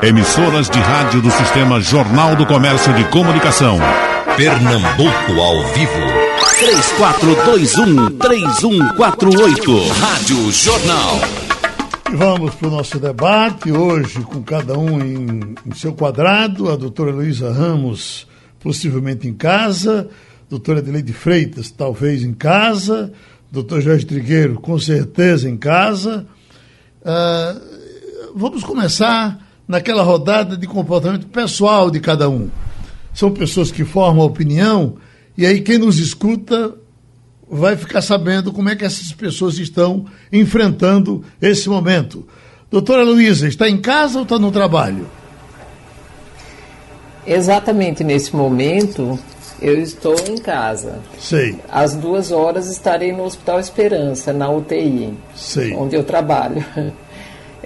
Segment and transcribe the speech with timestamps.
[0.00, 3.80] Emissoras de rádio do Sistema Jornal do Comércio de Comunicação.
[4.36, 5.92] Pernambuco ao vivo.
[8.16, 9.88] 3421-3148.
[9.98, 11.20] Rádio Jornal.
[12.14, 16.70] Vamos para o nosso debate hoje com cada um em, em seu quadrado.
[16.70, 18.28] A doutora Luísa Ramos,
[18.60, 20.08] possivelmente em casa.
[20.48, 23.12] Doutora Adelaide Freitas, talvez em casa.
[23.50, 26.24] Doutor Jorge Trigueiro, com certeza em casa.
[27.02, 27.60] Uh,
[28.36, 32.48] vamos começar naquela rodada de comportamento pessoal de cada um.
[33.12, 34.96] São pessoas que formam opinião
[35.36, 36.74] e aí quem nos escuta
[37.50, 42.26] vai ficar sabendo como é que essas pessoas estão enfrentando esse momento.
[42.70, 45.06] Doutora Luísa, está em casa ou está no trabalho?
[47.26, 49.18] Exatamente nesse momento,
[49.60, 50.98] eu estou em casa.
[51.18, 51.58] Sei.
[51.70, 55.74] Às duas horas estarei no Hospital Esperança, na UTI, Sei.
[55.74, 56.64] onde eu trabalho.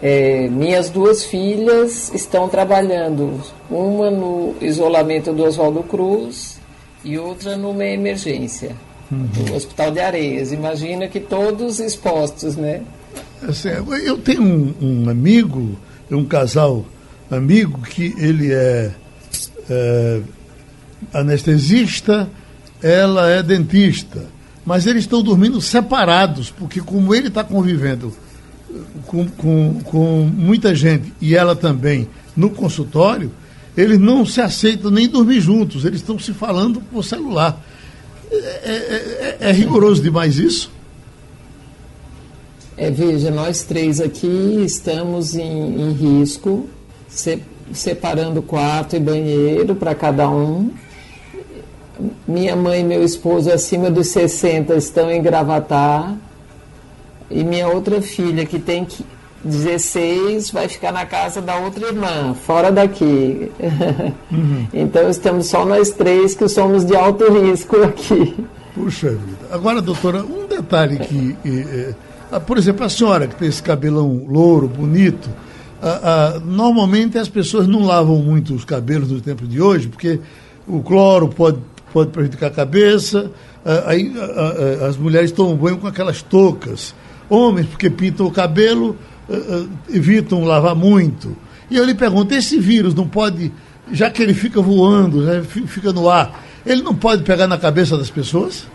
[0.03, 6.59] É, minhas duas filhas estão trabalhando, uma no isolamento do Oswaldo Cruz
[7.05, 8.75] e outra numa emergência,
[9.11, 9.29] uhum.
[9.49, 10.51] no Hospital de Areias.
[10.51, 12.83] Imagina que todos expostos, né?
[13.49, 13.69] Assim,
[14.05, 15.79] eu tenho um, um amigo,
[16.11, 16.85] um casal
[17.31, 18.91] amigo, que ele é,
[19.71, 20.21] é
[21.15, 22.29] anestesista,
[22.83, 24.25] ela é dentista,
[24.67, 28.13] mas eles estão dormindo separados, porque como ele está convivendo
[29.07, 33.31] com, com, com muita gente e ela também no consultório,
[33.77, 37.61] eles não se aceitam nem dormir juntos, eles estão se falando por celular.
[38.31, 40.71] É, é, é, é rigoroso demais isso?
[42.77, 46.69] É, veja, nós três aqui estamos em, em risco,
[47.09, 50.71] se, separando quarto e banheiro para cada um.
[52.27, 56.17] Minha mãe e meu esposo acima dos 60 estão em Gravatar
[57.33, 58.87] e minha outra filha, que tem
[59.45, 63.51] 16, vai ficar na casa da outra irmã, fora daqui.
[64.33, 64.67] Uhum.
[64.73, 68.35] então estamos só nós três que somos de alto risco aqui.
[68.75, 69.39] Puxa vida.
[69.51, 71.37] Agora, doutora, um detalhe que.
[71.45, 75.29] É, por exemplo, a senhora que tem esse cabelão louro, bonito.
[76.47, 80.19] normalmente as pessoas não lavam muito os cabelos no tempo de hoje, porque
[80.67, 81.59] o cloro pode,
[81.93, 83.31] pode prejudicar a cabeça.
[83.85, 84.11] aí
[84.89, 86.95] as mulheres tomam banho com aquelas toucas
[87.33, 88.97] homens, porque pintam o cabelo,
[89.29, 91.37] uh, uh, evitam lavar muito.
[91.71, 93.51] E eu lhe pergunto, esse vírus não pode,
[93.91, 97.97] já que ele fica voando, né, fica no ar, ele não pode pegar na cabeça
[97.97, 98.67] das pessoas?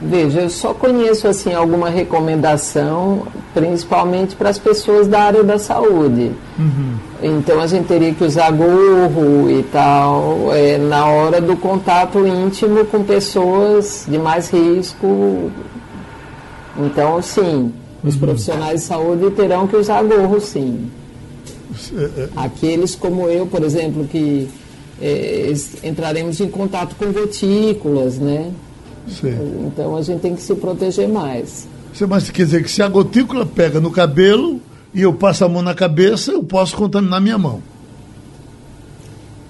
[0.00, 6.30] Veja, eu só conheço assim alguma recomendação, principalmente para as pessoas da área da saúde.
[6.56, 6.94] Uhum.
[7.20, 12.84] Então a gente teria que usar gorro e tal é, na hora do contato íntimo
[12.84, 15.50] com pessoas de mais risco,
[16.78, 17.72] então, sim,
[18.04, 18.20] os uhum.
[18.20, 20.90] profissionais de saúde terão que usar gorro, sim.
[21.96, 22.28] É, é.
[22.36, 24.48] Aqueles como eu, por exemplo, que
[25.00, 25.52] é,
[25.84, 28.50] entraremos em contato com gotículas, né?
[29.08, 29.66] Sim.
[29.66, 31.66] Então a gente tem que se proteger mais.
[32.08, 34.60] Mas quer dizer que se a gotícula pega no cabelo
[34.94, 37.62] e eu passo a mão na cabeça, eu posso contaminar minha mão?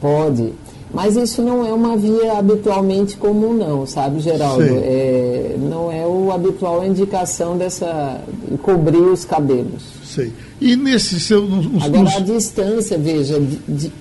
[0.00, 0.53] Pode.
[0.93, 4.62] Mas isso não é uma via habitualmente comum, não, sabe, Geraldo?
[4.62, 8.21] É, não é o habitual indicação dessa.
[8.62, 9.82] cobrir os cabelos.
[10.03, 10.32] Sei.
[10.60, 11.43] E nesse seu.
[11.43, 12.16] Nos, Agora, nos...
[12.16, 13.93] a distância, veja, de,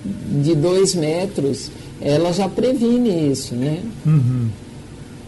[0.42, 3.80] de dois metros, ela já previne isso, né?
[4.06, 4.48] Uhum.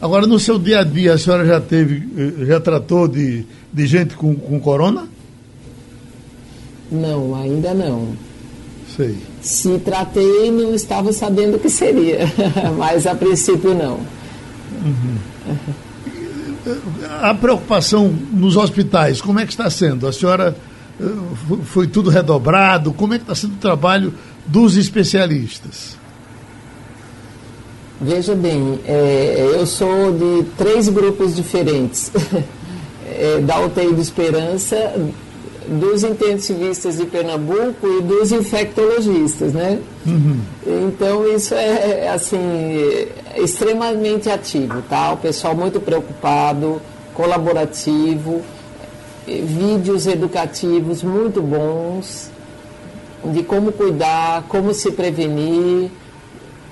[0.00, 3.86] Agora, no seu dia a dia, a senhora já teve, eh, já tratou de, de
[3.86, 5.06] gente com, com corona?
[6.90, 8.08] Não, ainda não.
[8.96, 9.14] Sei.
[9.40, 12.20] Se tratei, não estava sabendo o que seria,
[12.76, 14.00] mas a princípio não.
[14.84, 15.16] Uhum.
[17.22, 20.06] A preocupação nos hospitais, como é que está sendo?
[20.06, 20.54] A senhora
[21.00, 21.04] eh,
[21.64, 22.92] foi tudo redobrado?
[22.92, 24.12] Como é que está sendo o trabalho
[24.46, 25.98] dos especialistas?
[28.00, 32.10] Veja bem, é, eu sou de três grupos diferentes.
[33.06, 34.94] É, da UTI de Esperança,
[35.70, 39.78] dos intensivistas de Pernambuco e dos infectologistas, né?
[40.04, 40.40] Uhum.
[40.66, 43.06] Então isso é assim
[43.36, 45.12] extremamente ativo, tá?
[45.12, 46.82] O pessoal muito preocupado,
[47.14, 48.42] colaborativo,
[49.26, 52.30] vídeos educativos muito bons
[53.24, 55.90] de como cuidar, como se prevenir.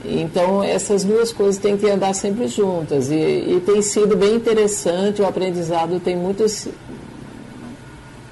[0.05, 3.11] Então, essas duas coisas têm que andar sempre juntas.
[3.11, 6.69] E, e tem sido bem interessante, o aprendizado tem muitos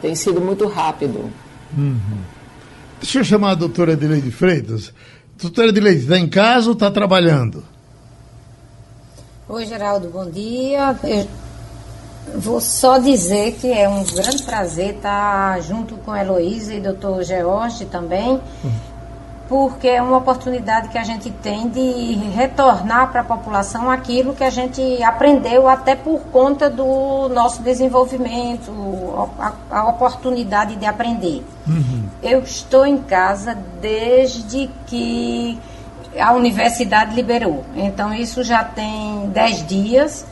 [0.01, 1.31] tem sido muito rápido.
[1.77, 2.19] Uhum.
[3.01, 4.93] Deixa eu chamar a doutora Edileide Freitas.
[5.41, 7.63] Doutora Edileide, está em casa ou está trabalhando?
[9.49, 10.99] Oi, Geraldo, bom dia.
[11.05, 11.27] Eu
[12.35, 16.83] Vou só dizer que é um grande prazer estar junto com a Heloísa e o
[16.83, 18.41] doutor George também,
[19.49, 24.43] porque é uma oportunidade que a gente tem de retornar para a população aquilo que
[24.43, 28.73] a gente aprendeu até por conta do nosso desenvolvimento,
[29.39, 31.45] a, a oportunidade de aprender.
[31.67, 32.05] Uhum.
[32.23, 35.59] Eu estou em casa desde que
[36.19, 40.27] a universidade liberou, então isso já tem 10 dias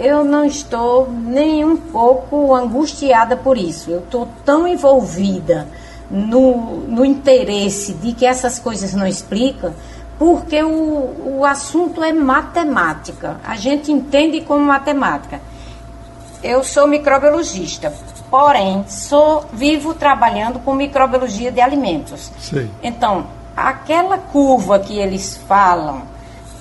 [0.00, 3.90] eu não estou nem um pouco angustiada por isso.
[3.90, 5.68] Eu estou tão envolvida
[6.10, 9.72] no, no interesse de que essas coisas não explicam,
[10.18, 13.40] porque o, o assunto é matemática.
[13.44, 15.40] A gente entende como matemática.
[16.42, 17.92] Eu sou microbiologista,
[18.30, 22.30] porém sou vivo trabalhando com microbiologia de alimentos.
[22.38, 22.70] Sim.
[22.82, 23.26] Então,
[23.56, 26.02] aquela curva que eles falam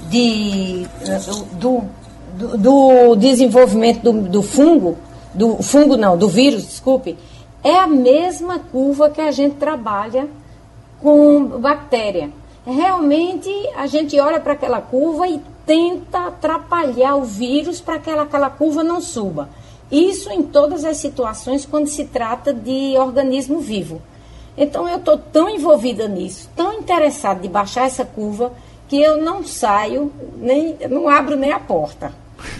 [0.09, 0.87] de,
[1.53, 1.85] do
[2.39, 4.97] do, do desenvolvimento do, do fungo,
[5.33, 7.17] do fungo não, do vírus, desculpe,
[7.63, 10.27] é a mesma curva que a gente trabalha
[11.01, 12.31] com bactéria.
[12.65, 18.49] Realmente a gente olha para aquela curva e tenta atrapalhar o vírus para que aquela,
[18.49, 19.49] curva não suba.
[19.91, 24.01] Isso em todas as situações quando se trata de organismo vivo.
[24.57, 28.51] Então eu estou tão envolvida nisso, tão interessada de baixar essa curva,
[28.87, 32.13] que eu não saio, nem não abro nem a porta.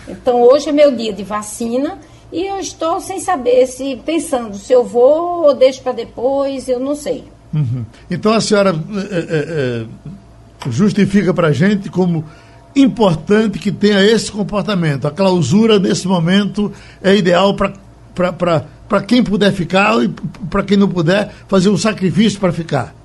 [0.08, 2.00] Então hoje é meu dia de vacina
[2.32, 6.80] e eu estou sem saber se pensando se eu vou ou deixo para depois, eu
[6.80, 7.24] não sei.
[7.54, 7.84] Uhum.
[8.10, 8.76] Então a senhora
[9.12, 9.86] é, é,
[10.70, 12.24] justifica para a gente como
[12.76, 15.08] importante que tenha esse comportamento.
[15.08, 16.72] A clausura nesse momento
[17.02, 20.10] é ideal para quem puder ficar e
[20.50, 22.96] para quem não puder fazer um sacrifício para ficar.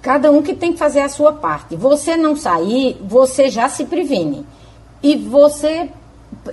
[0.00, 1.76] Cada um que tem que fazer a sua parte.
[1.76, 4.44] Você não sair, você já se previne
[5.02, 5.88] e você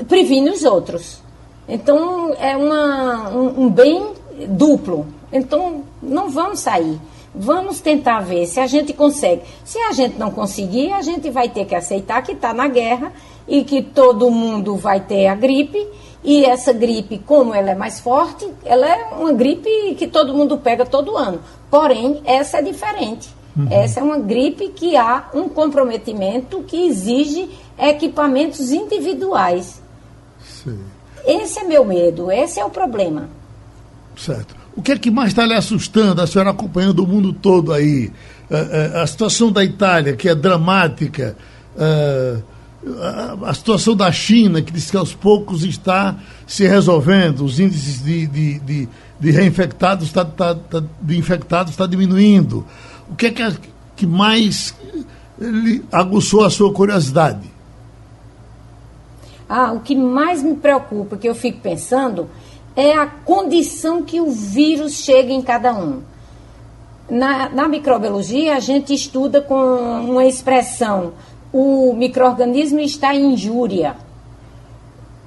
[0.08, 1.22] previne os outros.
[1.68, 4.14] Então é uma, um, um bem
[4.48, 5.06] duplo.
[5.32, 7.00] Então não vamos sair.
[7.34, 9.44] Vamos tentar ver se a gente consegue.
[9.64, 13.14] Se a gente não conseguir, a gente vai ter que aceitar que está na guerra
[13.48, 15.88] e que todo mundo vai ter a gripe.
[16.24, 20.58] E essa gripe, como ela é mais forte, ela é uma gripe que todo mundo
[20.58, 21.40] pega todo ano.
[21.70, 23.30] Porém, essa é diferente.
[23.60, 23.68] Uhum.
[23.70, 29.82] Essa é uma gripe que há um comprometimento que exige equipamentos individuais.
[30.42, 30.80] Sim.
[31.26, 33.30] Esse é meu medo, esse é o problema.
[34.16, 34.56] Certo.
[34.78, 38.12] O que é que mais está lhe assustando, a senhora acompanhando o mundo todo aí?
[38.50, 41.36] Uh, uh, a situação da Itália, que é dramática,
[41.76, 42.42] uh,
[43.02, 46.18] a, a, situação da China, que diz que aos poucos está
[46.48, 48.90] se resolvendo, os índices de, de, de,
[49.20, 52.66] de reinfectados está tá, tá, de infectados está diminuindo.
[53.10, 53.34] O que é
[53.96, 54.74] que, mais
[55.40, 57.50] lhe aguçou a sua curiosidade?
[59.48, 62.30] Ah, o que mais me preocupa, que eu fico pensando,
[62.76, 66.02] é a condição que o vírus chega em cada um.
[67.10, 71.14] Na, na microbiologia, a gente estuda com uma expressão:
[71.52, 73.96] o microorganismo está em injúria.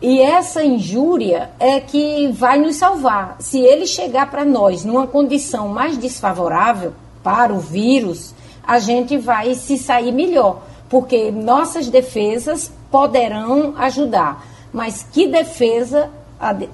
[0.00, 3.37] E essa injúria é que vai nos salvar.
[3.40, 9.54] Se ele chegar para nós numa condição mais desfavorável para o vírus, a gente vai
[9.54, 14.46] se sair melhor, porque nossas defesas poderão ajudar.
[14.72, 16.10] Mas que defesa
[16.58, 16.69] de,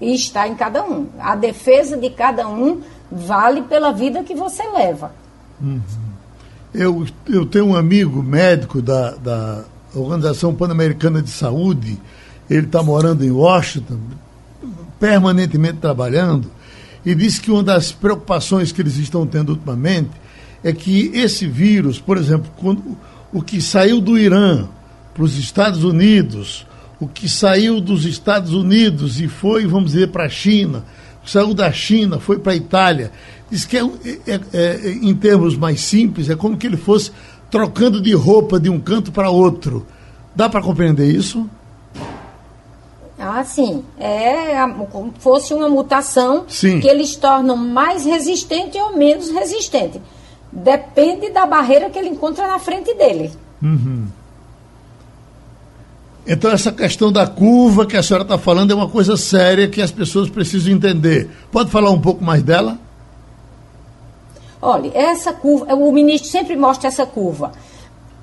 [0.00, 1.06] está em cada um?
[1.18, 2.80] A defesa de cada um
[3.10, 5.12] vale pela vida que você leva.
[5.60, 5.80] Uhum.
[6.74, 9.64] Eu, eu tenho um amigo médico da, da
[9.94, 11.98] Organização Pan-Americana de Saúde,
[12.48, 13.98] ele está morando em Washington,
[15.00, 16.50] permanentemente trabalhando,
[17.08, 20.10] e disse que uma das preocupações que eles estão tendo ultimamente
[20.62, 22.98] é que esse vírus, por exemplo, quando,
[23.32, 24.68] o que saiu do Irã
[25.14, 26.66] para os Estados Unidos,
[27.00, 30.84] o que saiu dos Estados Unidos e foi, vamos dizer, para a China,
[31.24, 33.10] saiu da China, foi para a Itália.
[33.50, 33.82] Diz que, é,
[34.26, 37.10] é, é, em termos mais simples, é como que ele fosse
[37.50, 39.86] trocando de roupa de um canto para outro.
[40.36, 41.48] Dá para compreender isso?
[43.18, 43.84] Ah, sim.
[43.98, 44.54] É
[44.90, 46.78] como fosse uma mutação sim.
[46.80, 50.00] que eles tornam mais resistente ou menos resistente.
[50.52, 53.32] Depende da barreira que ele encontra na frente dele.
[53.62, 54.06] Uhum.
[56.26, 59.80] Então, essa questão da curva que a senhora está falando é uma coisa séria que
[59.80, 61.30] as pessoas precisam entender.
[61.50, 62.78] Pode falar um pouco mais dela?
[64.60, 67.52] Olha, essa curva, o ministro sempre mostra essa curva.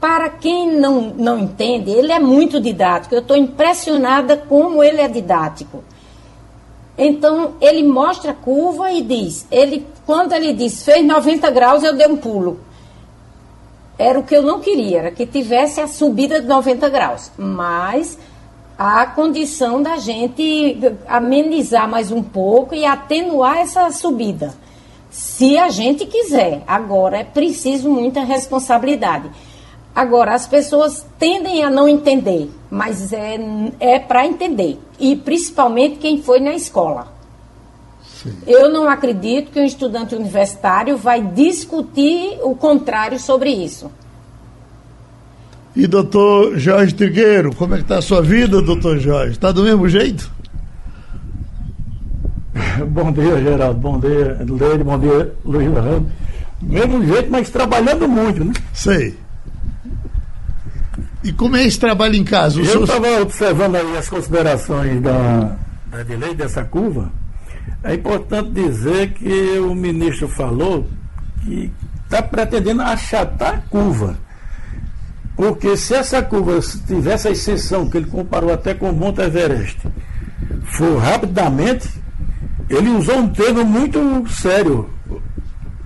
[0.06, 3.16] Para quem não, não entende, ele é muito didático.
[3.16, 5.84] Eu estou impressionada como ele é didático.
[6.96, 11.96] Então, ele mostra a curva e diz, ele, quando ele diz fez 90 graus, eu
[11.96, 12.60] dei um pulo
[13.98, 17.32] era o que eu não queria, era que tivesse a subida de 90 graus.
[17.38, 18.18] Mas
[18.78, 24.54] a condição da gente amenizar mais um pouco e atenuar essa subida.
[25.10, 26.62] Se a gente quiser.
[26.68, 29.32] Agora é preciso muita responsabilidade.
[29.96, 33.38] Agora, as pessoas tendem a não entender, mas é,
[33.80, 34.78] é para entender.
[35.00, 37.08] E principalmente quem foi na escola.
[38.04, 38.34] Sim.
[38.46, 43.90] Eu não acredito que um estudante universitário vai discutir o contrário sobre isso.
[45.74, 49.32] E doutor Jorge Trigueiro, como é que está a sua vida, doutor Jorge?
[49.32, 50.30] Está do mesmo jeito?
[52.90, 53.80] Bom dia, Geraldo.
[53.80, 54.84] Bom dia, Leide.
[54.84, 56.12] Bom dia, Luiz Ramos.
[56.62, 58.54] Mesmo jeito, mas trabalhando muito, né?
[58.74, 59.25] Sei.
[61.26, 62.62] E como é esse trabalho em casa?
[62.62, 65.58] Eu estava observando aí as considerações da,
[65.90, 67.12] da lei dessa curva.
[67.84, 70.88] É importante dizer que o ministro falou
[71.42, 71.72] que
[72.04, 74.16] está pretendendo achatar a curva.
[75.36, 79.80] Porque se essa curva tivesse a exceção que ele comparou até com o Monte Everest,
[80.66, 81.90] for rapidamente,
[82.70, 84.92] ele usou um termo muito sério.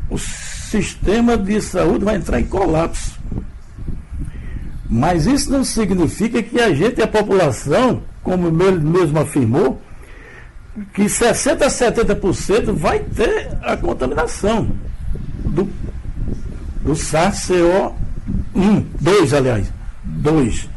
[0.09, 3.18] O sistema de saúde vai entrar em colapso.
[4.89, 9.79] Mas isso não significa que a gente, a população, como ele mesmo afirmou,
[10.93, 14.71] que 60% a 70% vai ter a contaminação
[15.45, 15.69] do,
[16.81, 17.93] do SARS-CoV-1,
[18.99, 19.71] 2, aliás,
[20.03, 20.69] 2,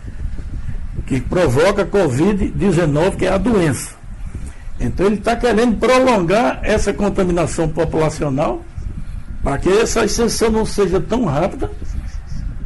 [1.06, 3.94] que provoca Covid-19, que é a doença.
[4.78, 8.62] Então ele está querendo prolongar essa contaminação populacional
[9.42, 11.70] para que essa extensão não seja tão rápida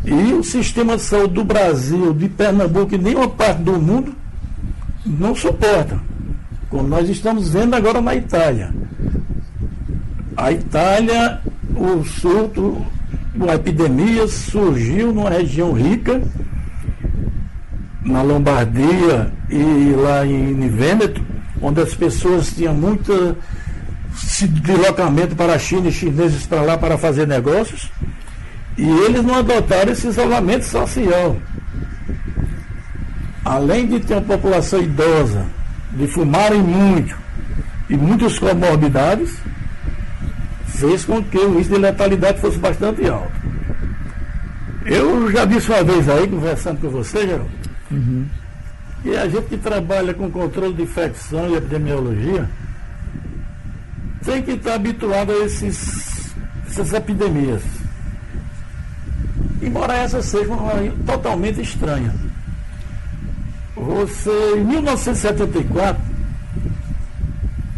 [0.06, 4.14] e o sistema de saúde do Brasil, de Pernambuco e nenhuma parte do mundo
[5.04, 6.00] não suporta.
[6.70, 8.72] Como nós estamos vendo agora na Itália.
[10.36, 11.40] A Itália,
[11.74, 12.86] o surto,
[13.48, 16.22] a epidemia surgiu numa região rica,
[18.04, 21.20] na Lombardia e lá em Vêneto,
[21.60, 23.36] onde as pessoas tinham muito
[24.62, 27.90] deslocamento para a China e chineses para lá para fazer negócios.
[28.76, 31.36] E eles não adotaram esse isolamento social.
[33.44, 35.46] Além de ter uma população idosa,
[35.92, 37.16] de fumarem muito
[37.88, 39.38] e muitas comorbidades,
[40.66, 43.32] fez com que o índice de letalidade fosse bastante alto.
[44.84, 47.50] Eu já disse uma vez aí, conversando com você, Geraldo,
[47.90, 48.26] uhum.
[49.02, 52.48] que a gente que trabalha com controle de infecção e epidemiologia
[54.24, 56.34] tem que estar habituado a esses,
[56.68, 57.62] essas epidemias
[59.60, 60.72] embora essa seja uma
[61.06, 62.14] totalmente estranha.
[63.74, 66.02] Você, em 1974,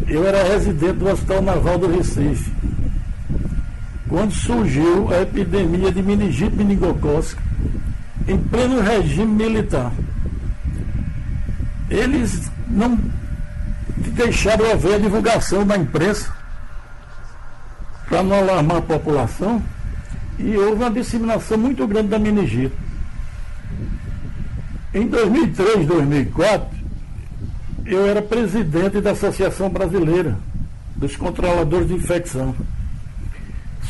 [0.07, 2.51] eu era residente do Hospital Naval do Recife,
[4.07, 7.41] quando surgiu a epidemia de meningite meningocócica
[8.27, 9.91] em pleno regime militar.
[11.89, 12.97] Eles não
[13.97, 16.31] deixaram haver a divulgação na imprensa
[18.07, 19.61] para não alarmar a população
[20.39, 22.73] e houve uma disseminação muito grande da meningite.
[24.93, 26.79] Em 2003, 2004,
[27.85, 30.37] eu era presidente da Associação Brasileira
[30.95, 32.55] dos Controladores de Infecção.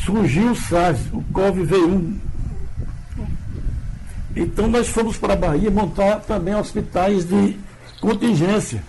[0.04, 2.16] Surgiu o SARS, o COV-V1.
[4.36, 7.56] Então nós fomos para a Bahia montar também hospitais de
[8.00, 8.82] contingência.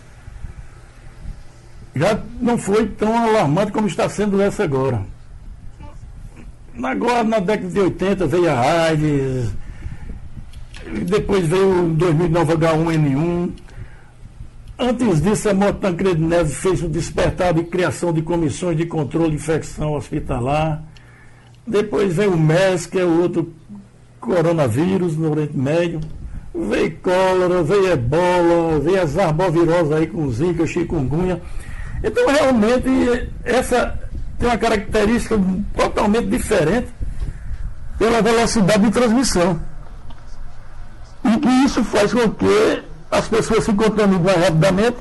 [1.96, 5.02] Já não foi tão alarmante como está sendo essa agora.
[6.82, 9.52] Agora, na década de 80, veio a AIDS,
[11.06, 13.52] depois veio em 2009 H1N1.
[14.80, 19.32] Antes disso, a morte Tancredo Neves fez um despertar de criação de comissões de controle
[19.32, 20.82] de infecção hospitalar.
[21.68, 23.54] Depois veio o MERS, que é o outro
[24.20, 26.00] coronavírus no Oriente Médio.
[26.54, 31.42] Veio cólera, veio ebola, veio as arboviroses aí com zika, chikungunya.
[32.04, 34.00] Então, realmente, essa
[34.42, 35.40] tem uma característica
[35.76, 36.88] totalmente diferente
[38.00, 39.62] pela velocidade de transmissão.
[41.24, 44.98] E que isso faz com que as pessoas se contaminem mais rapidamente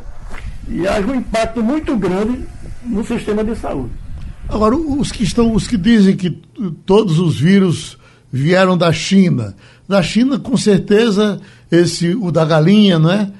[0.68, 2.44] e haja um impacto muito grande
[2.85, 3.92] no sistema de saúde.
[4.47, 6.30] Agora, os que estão, os que dizem que
[6.85, 7.97] todos os vírus
[8.30, 9.56] vieram da China.
[9.88, 13.32] Da China, com certeza, esse, o da galinha, não é?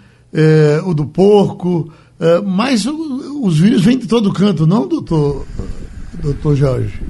[0.87, 5.47] o do porco, é, mas os vírus vêm de todo canto, não, doutor
[6.21, 7.01] doutor Jorge?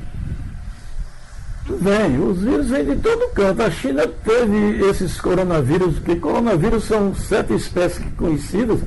[1.79, 3.63] Vem, os vírus vêm de todo canto.
[3.63, 8.81] A China teve esses coronavírus, porque coronavírus são sete espécies conhecidas,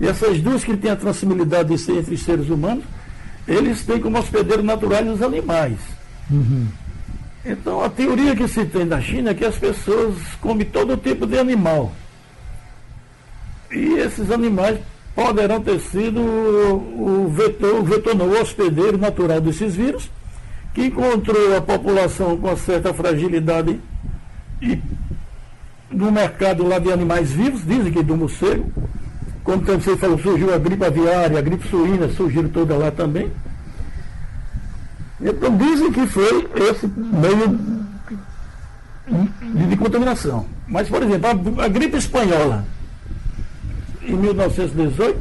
[0.00, 2.84] e essas duas que têm a transmissibilidade de ser entre seres humanos,
[3.46, 5.78] eles têm como hospedeiro natural os animais.
[6.30, 6.66] Uhum.
[7.44, 11.26] Então, a teoria que se tem da China é que as pessoas comem todo tipo
[11.26, 11.92] de animal.
[13.70, 14.78] E esses animais
[15.18, 20.08] poderão ter sido o vetor, o vetor não, o hospedeiro natural desses vírus,
[20.72, 23.80] que encontrou a população com certa fragilidade
[24.62, 24.78] e
[25.90, 28.70] no mercado lá de animais vivos, dizem que do morcego,
[29.42, 33.32] como você falou, surgiu a gripe aviária, a gripe suína, surgiram toda lá também.
[35.20, 37.58] Então dizem que foi esse meio
[39.42, 40.46] de, de contaminação.
[40.68, 41.28] Mas, por exemplo,
[41.60, 42.64] a, a, gripe espanhola,
[44.12, 45.18] em 1918,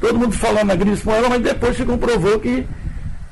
[0.00, 2.66] todo mundo falando na gripe espanhola, mas depois se comprovou que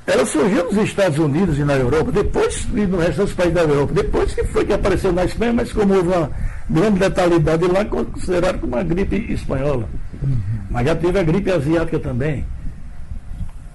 [0.07, 3.63] ela surgiu nos Estados Unidos e na Europa, depois e no resto dos países da
[3.63, 3.93] Europa.
[3.95, 6.31] Depois que foi que apareceu na Espanha, mas como houve uma
[6.69, 9.89] grande letalidade lá, consideraram como uma gripe espanhola.
[10.23, 10.39] Uhum.
[10.71, 12.45] Mas já teve a gripe asiática também.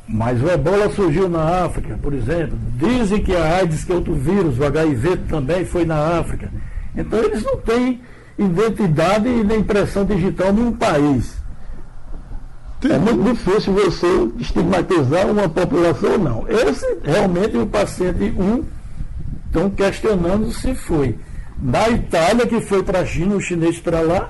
[0.08, 2.58] Mas o ebola surgiu na África, por exemplo.
[2.76, 6.52] Dizem que a AIDS, que é outro vírus, o HIV também foi na África.
[6.96, 8.02] Então eles não têm
[8.38, 11.36] identidade e nem impressão digital em nenhum país.
[12.84, 16.46] É muito difícil você estigmatizar uma população ou não.
[16.48, 18.64] Esse realmente o paciente 1
[19.48, 21.18] estão questionando se foi
[21.58, 24.30] da Itália que foi para a China, o chinês para lá,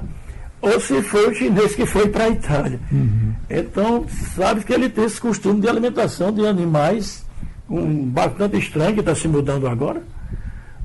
[0.61, 2.79] ou se foi o chinês que foi para a Itália.
[2.91, 3.33] Uhum.
[3.49, 7.25] Então, sabe que ele tem esse costume de alimentação de animais,
[7.69, 10.01] um, bastante estranho, que está se mudando agora,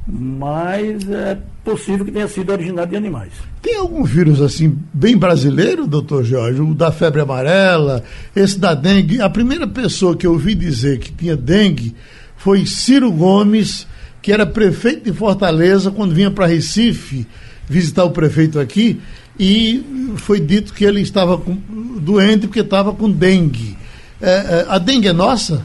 [0.07, 3.33] mas é possível que tenha sido originário de animais.
[3.63, 6.61] Tem algum vírus assim, bem brasileiro, doutor Jorge?
[6.61, 8.03] O da febre amarela,
[8.35, 9.21] esse da dengue.
[9.21, 11.95] A primeira pessoa que eu ouvi dizer que tinha dengue
[12.37, 13.87] foi Ciro Gomes,
[14.23, 17.27] que era prefeito de Fortaleza, quando vinha para Recife
[17.69, 19.01] visitar o prefeito aqui
[19.39, 21.57] e foi dito que ele estava com,
[22.01, 23.77] doente porque estava com dengue.
[24.21, 25.65] É, é, a dengue é nossa?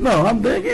[0.00, 0.70] Não, a dengue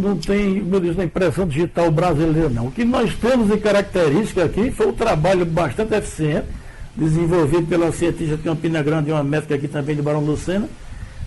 [0.00, 2.68] não tem, meu Deus, a impressão digital brasileira, não.
[2.68, 6.46] O que nós temos de característica aqui foi o trabalho bastante eficiente,
[6.94, 10.68] desenvolvido pela cientista de Campina Grande e uma médica aqui também de Barão Lucena,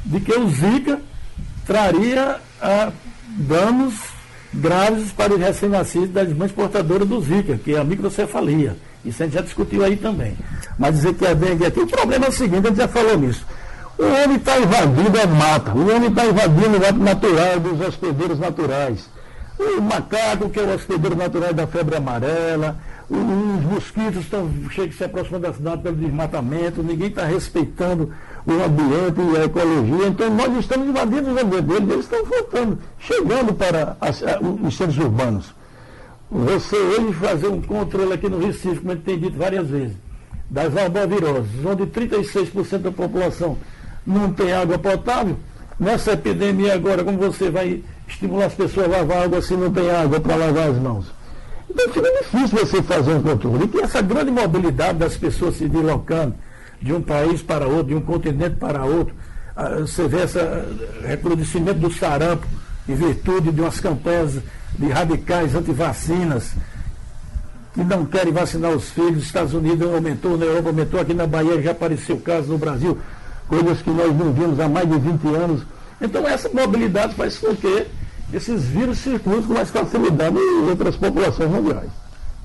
[0.05, 1.01] de que o Zika
[1.65, 2.93] traria ah,
[3.27, 3.95] danos
[4.53, 8.77] graves para os recém-nascidos das mães portadoras do Zika, que é a microcefalia.
[9.03, 10.33] Isso a gente já discutiu aí também.
[10.79, 13.17] Mas dizer que a dengue aqui, o problema é o seguinte, a gente já falou
[13.17, 13.45] nisso.
[13.97, 18.39] O homem está invadindo a mata, o homem está invadindo o mato natural dos hospedeiros
[18.39, 19.09] naturais.
[19.59, 22.77] O macaco, que é o hospedeiro natural da febre amarela,
[23.09, 28.13] os mosquitos estão chegando se aproximando da cidade pelo desmatamento, ninguém está respeitando
[28.45, 30.07] o ambiente e a ecologia.
[30.09, 34.23] Então nós estamos invadindo os ambientes eles estão voltando, chegando para as,
[34.63, 35.55] os centros urbanos.
[36.29, 39.95] Você hoje fazer um controle aqui no Recife, como gente tem dito várias vezes,
[40.49, 43.57] das alboviroses, onde 36% da população
[44.07, 45.37] não tem água potável,
[45.77, 49.91] nessa epidemia agora, como você vai estimular as pessoas a lavar água se não tem
[49.91, 51.05] água para lavar as mãos?
[51.69, 53.65] Então fica difícil você fazer um controle.
[53.65, 56.33] E tem essa grande mobilidade das pessoas se deslocando
[56.81, 59.13] de um país para outro, de um continente para outro.
[59.55, 60.39] Ah, você vê esse
[61.05, 62.47] recrudescimento do sarampo
[62.87, 64.39] em virtude de umas campanhas
[64.77, 66.53] de radicais antivacinas
[67.73, 69.23] que não querem vacinar os filhos.
[69.23, 72.97] Estados Unidos aumentou, na Europa aumentou, aqui na Bahia já apareceu caso no Brasil,
[73.47, 75.61] coisas que nós não vimos há mais de 20 anos.
[76.01, 77.87] Então essa mobilidade faz com que
[78.33, 81.89] esses vírus circulam com mais facilidade em outras populações mundiais.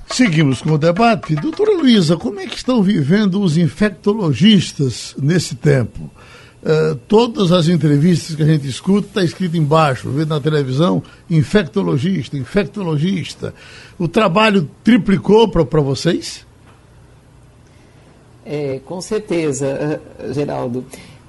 [0.07, 1.35] Seguimos com o debate.
[1.35, 6.11] Doutora Luísa, como é que estão vivendo os infectologistas nesse tempo?
[6.61, 12.37] Uh, todas as entrevistas que a gente escuta está escrito embaixo, vê na televisão, infectologista,
[12.37, 13.53] infectologista.
[13.99, 16.45] O trabalho triplicou para vocês?
[18.45, 20.01] É, com certeza,
[20.31, 20.85] Geraldo.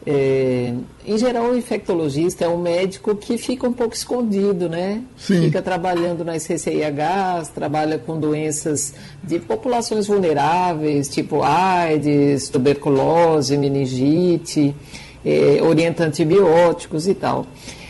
[0.06, 0.74] É,
[1.06, 5.00] em geral, o infectologista é um médico que fica um pouco escondido, né?
[5.16, 5.42] Sim.
[5.42, 14.74] Fica trabalhando nas CCIHs, trabalha com doenças de populações vulneráveis, tipo AIDS, tuberculose, meningite,
[15.24, 17.46] é, orienta antibióticos e tal.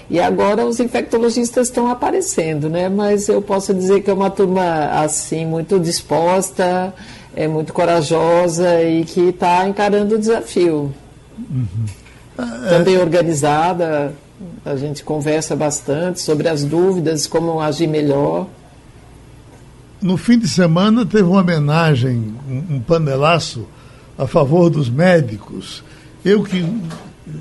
[0.09, 2.89] E agora os infectologistas estão aparecendo, né?
[2.89, 6.95] Mas eu posso dizer que é uma turma assim muito disposta,
[7.37, 10.95] é muito corajosa e que está encarando o desafio.
[11.39, 11.87] Uhum
[12.69, 14.15] também organizada.
[14.65, 18.47] A gente conversa bastante sobre as dúvidas, como agir melhor.
[20.03, 23.67] No fim de semana teve uma homenagem, um, um panelaço
[24.19, 25.83] a favor dos médicos.
[26.25, 27.33] Eu que eh,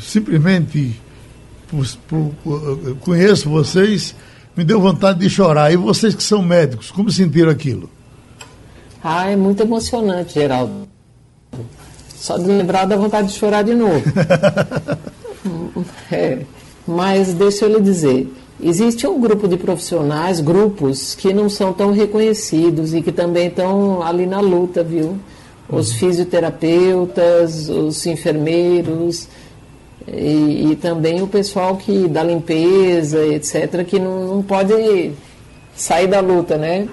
[0.00, 1.00] simplesmente
[1.68, 2.32] por,
[3.00, 4.14] conheço vocês,
[4.56, 5.72] me deu vontade de chorar.
[5.72, 7.88] E vocês que são médicos, como sentiram aquilo?
[9.02, 10.88] Ah, é muito emocionante, Geraldo.
[12.14, 14.02] Só de lembrar dá vontade de chorar de novo.
[16.12, 16.40] é,
[16.86, 18.30] mas deixa eu lhe dizer,
[18.62, 24.02] Existe um grupo de profissionais, grupos, que não são tão reconhecidos e que também estão
[24.02, 25.18] ali na luta, viu?
[25.66, 29.28] Os fisioterapeutas, os enfermeiros
[30.06, 35.12] e, e também o pessoal que da limpeza, etc., que não, não pode
[35.74, 36.86] sair da luta, né?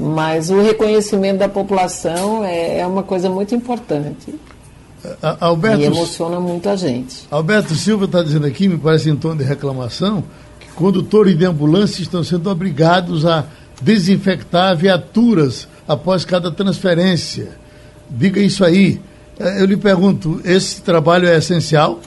[0.00, 4.34] Mas o reconhecimento da população é, é uma coisa muito importante.
[5.38, 7.26] Alberto, e emociona muito a gente.
[7.30, 10.24] Alberto Silva está dizendo aqui, me parece em tom de reclamação,
[10.58, 13.44] que condutores de ambulância estão sendo obrigados a
[13.82, 17.50] desinfectar viaturas após cada transferência.
[18.08, 19.00] Diga isso aí.
[19.38, 22.00] Eu lhe pergunto, esse trabalho é essencial?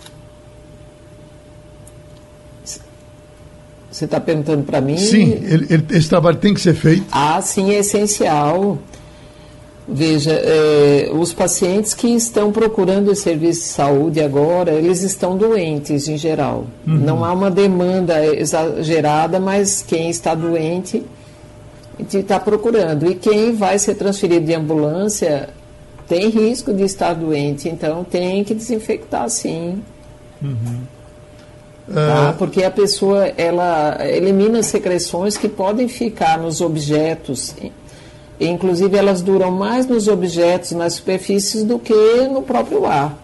[3.93, 4.97] Você está perguntando para mim?
[4.97, 7.05] Sim, ele, ele, esse trabalho tem que ser feito.
[7.11, 8.79] Ah, sim, é essencial.
[9.87, 16.07] Veja, é, os pacientes que estão procurando o serviço de saúde agora, eles estão doentes
[16.07, 16.65] em geral.
[16.87, 16.95] Uhum.
[16.95, 21.03] Não há uma demanda exagerada, mas quem está doente
[22.11, 23.05] está procurando.
[23.05, 25.49] E quem vai ser transferido de ambulância
[26.07, 29.83] tem risco de estar doente, então tem que desinfectar sim.
[30.41, 30.81] Uhum.
[31.91, 32.29] Tá?
[32.29, 32.33] É.
[32.33, 37.55] Porque a pessoa ela elimina secreções que podem ficar nos objetos.
[38.39, 43.17] Inclusive, elas duram mais nos objetos, nas superfícies, do que no próprio ar.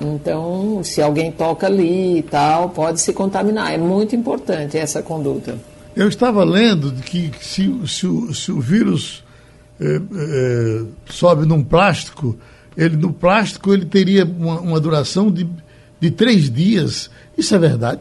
[0.00, 3.72] Então, se alguém toca ali e tal, pode se contaminar.
[3.72, 5.56] É muito importante essa conduta.
[5.94, 9.22] Eu estava lendo que se, se, o, se o vírus
[9.80, 12.36] é, é, sobe num plástico,
[12.76, 15.46] ele, no plástico ele teria uma, uma duração de
[16.02, 17.08] de três dias.
[17.36, 18.00] Isso é verdade?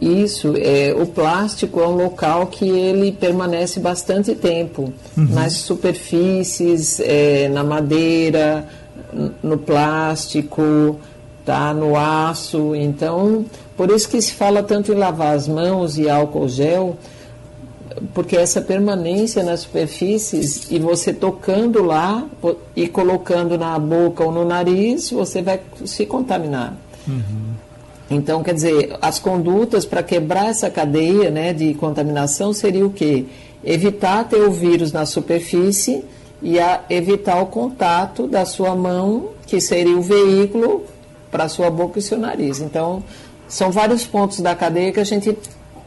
[0.00, 5.26] Isso, é, o plástico é um local que ele permanece bastante tempo uhum.
[5.30, 8.68] nas superfícies, é, na madeira,
[9.42, 10.98] no plástico,
[11.44, 12.74] tá, no aço.
[12.74, 13.44] Então,
[13.76, 16.96] por isso que se fala tanto em lavar as mãos e álcool gel,
[18.12, 22.26] porque essa permanência nas superfícies e você tocando lá
[22.74, 26.76] e colocando na boca ou no nariz, você vai se contaminar.
[27.06, 27.54] Uhum.
[28.10, 33.24] Então, quer dizer, as condutas para quebrar essa cadeia né, de contaminação seria o quê?
[33.64, 36.04] Evitar ter o vírus na superfície
[36.42, 36.56] e
[36.90, 40.84] evitar o contato da sua mão, que seria o veículo
[41.30, 42.60] para a sua boca e seu nariz.
[42.60, 43.02] Então,
[43.48, 45.36] são vários pontos da cadeia que a gente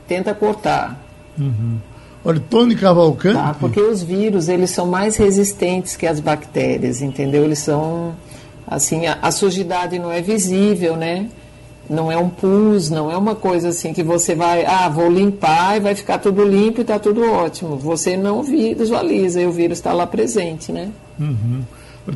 [0.08, 1.00] tenta cortar.
[1.38, 1.78] Uhum.
[2.26, 3.38] Olha, Tony Cavalcante.
[3.38, 7.46] Tá, porque os vírus, eles são mais resistentes que as bactérias, entendeu?
[7.46, 8.16] Eles são,
[8.68, 11.30] assim, a, a sujidade não é visível, né?
[11.90, 15.78] Não é um pus, não é uma coisa assim que você vai, ah, vou limpar
[15.78, 17.78] e vai ficar tudo limpo e está tudo ótimo.
[17.78, 20.92] Você não visualiza e o vírus está lá presente, né?
[21.18, 21.64] Uhum.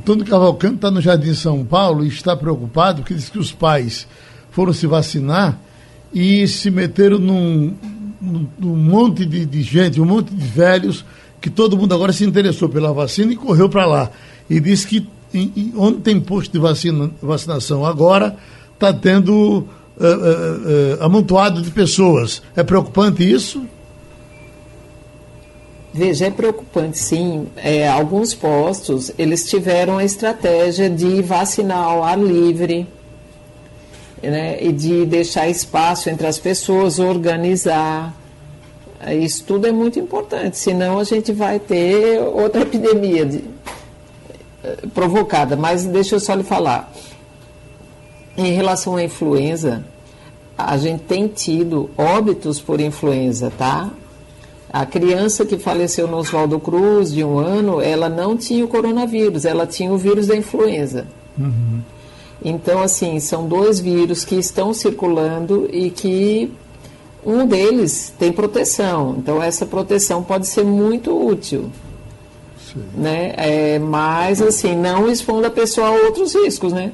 [0.04, 4.08] Tony Cavalcante está no Jardim São Paulo e está preocupado porque diz que os pais
[4.50, 5.58] foram se vacinar
[6.14, 7.74] e se meteram num,
[8.62, 11.06] um monte de, de, gente, um monte de velhos,
[11.40, 14.12] que todo mundo agora se interessou pela vacina e correu para lá.
[14.50, 15.08] E disse que
[15.76, 18.36] onde tem posto de vacina, vacinação agora,
[18.74, 22.42] está tendo uh, uh, uh, amontoado de pessoas.
[22.56, 23.64] É preocupante isso?
[25.94, 27.48] Veja, é preocupante, sim.
[27.58, 32.88] É, alguns postos, eles tiveram a estratégia de vacinar ao ar livre,
[34.24, 38.16] né, e de deixar espaço entre as pessoas, organizar.
[39.20, 43.44] Isso tudo é muito importante, senão a gente vai ter outra epidemia de,
[44.94, 45.56] provocada.
[45.56, 46.92] Mas deixa eu só lhe falar.
[48.38, 49.84] Em relação à influenza,
[50.58, 53.90] a gente tem tido óbitos por influenza, tá?
[54.72, 59.44] A criança que faleceu no Oswaldo Cruz, de um ano, ela não tinha o coronavírus,
[59.44, 61.08] ela tinha o vírus da influenza.
[61.38, 61.82] Uhum.
[62.44, 66.52] Então, assim, são dois vírus que estão circulando e que
[67.26, 69.16] um deles tem proteção.
[69.18, 71.70] Então, essa proteção pode ser muito útil.
[72.74, 72.84] Sim.
[72.96, 73.34] Né?
[73.38, 76.92] É, mas, assim, não expondo a pessoa a outros riscos, né?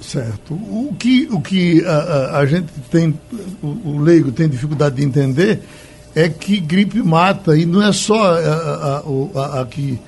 [0.00, 0.54] Certo.
[0.54, 3.18] O que, o que a, a, a gente tem,
[3.62, 5.62] o, o, leigo tem dificuldade de entender
[6.14, 9.02] é que gripe mata, e não é só a, a,
[9.40, 9.98] a, a que,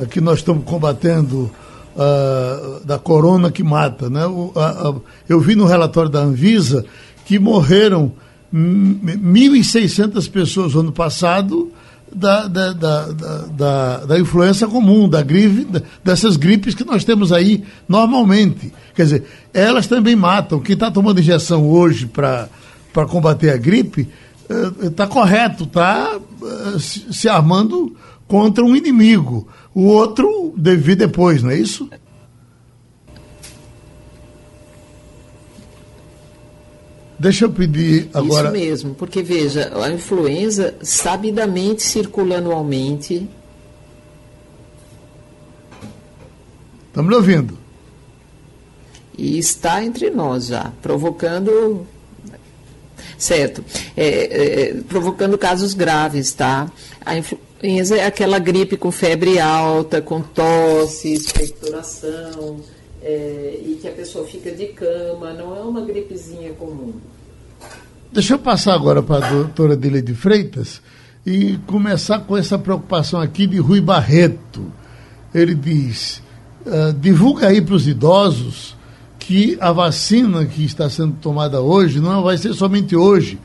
[0.00, 1.50] a que nós estamos combatendo
[1.94, 4.10] uh, da corona que mata.
[4.10, 4.26] Né?
[4.26, 4.94] O, a, a,
[5.28, 6.84] eu vi no relatório da Anvisa
[7.24, 8.12] que morreram
[8.52, 11.72] 1.600 pessoas no ano passado
[12.12, 15.66] da, da, da, da, da comum, da gripe,
[16.02, 18.72] dessas gripes que nós temos aí normalmente.
[18.94, 20.60] Quer dizer, elas também matam.
[20.60, 22.48] Quem está tomando injeção hoje para
[23.08, 24.08] combater a gripe
[24.82, 27.96] está uh, correto, está uh, se, armando
[28.28, 29.48] contra um inimigo.
[29.74, 31.88] O outro vir depois, não é isso?
[37.18, 38.48] Deixa eu pedir agora.
[38.48, 43.28] Isso mesmo, porque veja, a influenza sabidamente circula anualmente.
[46.88, 47.58] Estamos me ouvindo.
[49.16, 51.86] E está entre nós já, provocando.
[53.16, 53.64] Certo.
[53.96, 56.70] É, é, provocando casos graves, tá?
[57.04, 62.60] A influenza é aquela gripe com febre alta, com tosse, expectoração
[63.04, 66.94] é, e que a pessoa fica de cama, não é uma gripezinha comum.
[68.10, 70.80] Deixa eu passar agora para a doutora Dileide Freitas
[71.26, 74.72] e começar com essa preocupação aqui de Rui Barreto.
[75.34, 76.22] Ele diz:
[76.64, 78.74] uh, divulga aí para os idosos
[79.18, 83.38] que a vacina que está sendo tomada hoje não vai ser somente hoje.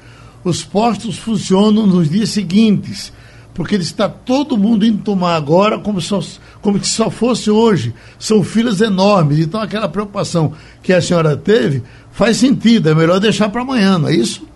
[0.44, 3.12] Os postos funcionam nos dias seguintes
[3.60, 6.22] porque está todo mundo indo tomar agora como, só,
[6.62, 7.94] como se só fosse hoje.
[8.18, 9.38] São filas enormes.
[9.38, 12.88] Então, aquela preocupação que a senhora teve faz sentido.
[12.88, 14.48] É melhor deixar para amanhã, não é isso?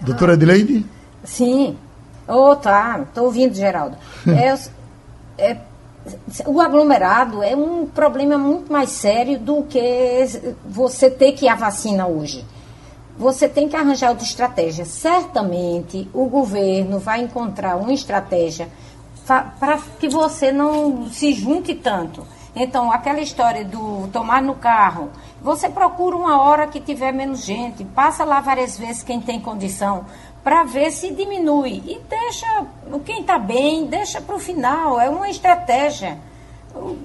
[0.00, 0.06] Ah.
[0.06, 0.86] Doutora Adelaide?
[1.22, 1.76] Sim.
[2.26, 3.04] Oh, tá.
[3.06, 3.98] Estou ouvindo, Geraldo.
[4.26, 4.58] é,
[5.36, 5.58] é,
[6.46, 10.26] o aglomerado é um problema muito mais sério do que
[10.64, 12.42] você ter que ir à vacina hoje
[13.20, 14.86] você tem que arranjar outra estratégia.
[14.86, 18.66] Certamente o governo vai encontrar uma estratégia
[19.60, 22.26] para que você não se junte tanto.
[22.56, 25.10] Então, aquela história do tomar no carro,
[25.42, 30.06] você procura uma hora que tiver menos gente, passa lá várias vezes quem tem condição,
[30.42, 31.82] para ver se diminui.
[31.86, 32.66] E deixa,
[33.04, 36.16] quem está bem, deixa para o final, é uma estratégia.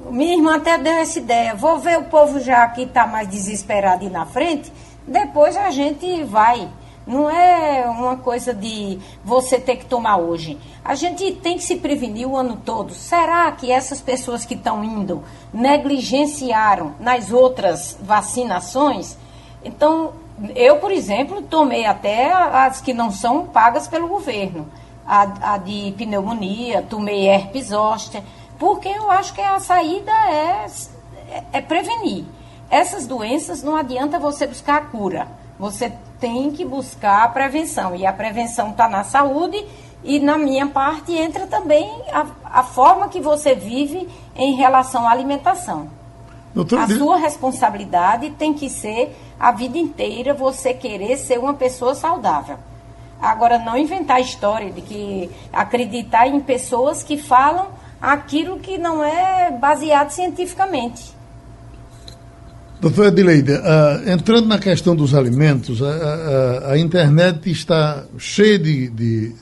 [0.10, 1.54] Minha irmã até deu essa ideia.
[1.54, 4.72] Vou ver o povo já que está mais desesperado e na frente
[5.08, 6.68] depois a gente vai.
[7.06, 10.58] Não é uma coisa de você ter que tomar hoje.
[10.84, 12.94] A gente tem que se prevenir o ano todo.
[12.94, 19.18] Será que essas pessoas que estão indo negligenciaram nas outras vacinações?
[19.64, 20.14] Então,
[20.56, 24.68] eu, por exemplo, tomei até as que não são pagas pelo governo.
[25.06, 28.24] A, a de pneumonia, tomei herpes zoster,
[28.58, 30.66] porque eu acho que a saída é,
[31.30, 32.26] é, é prevenir
[32.70, 35.28] essas doenças não adianta você buscar a cura.
[35.58, 37.96] Você tem que buscar a prevenção.
[37.96, 39.66] E a prevenção está na saúde
[40.04, 42.28] e na minha parte entra também a,
[42.60, 45.90] a, forma que você vive em relação à alimentação.
[46.54, 51.96] Doutor, a sua responsabilidade tem que ser a vida inteira você querer ser uma pessoa
[51.96, 52.58] saudável.
[53.22, 57.68] Agora, não inventar história de que acreditar em pessoas que falam
[58.02, 61.15] aquilo que não é baseado cientificamente.
[62.82, 68.90] Doutora Adileide, uh, entrando na questão dos alimentos, a, a, a internet está cheia de,
[68.90, 69.34] de,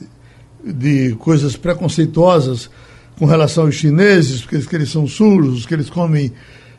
[0.64, 2.70] de, coisas preconceituosas
[3.18, 6.32] com relação aos chineses, porque eles, que eles são surdos, que eles comem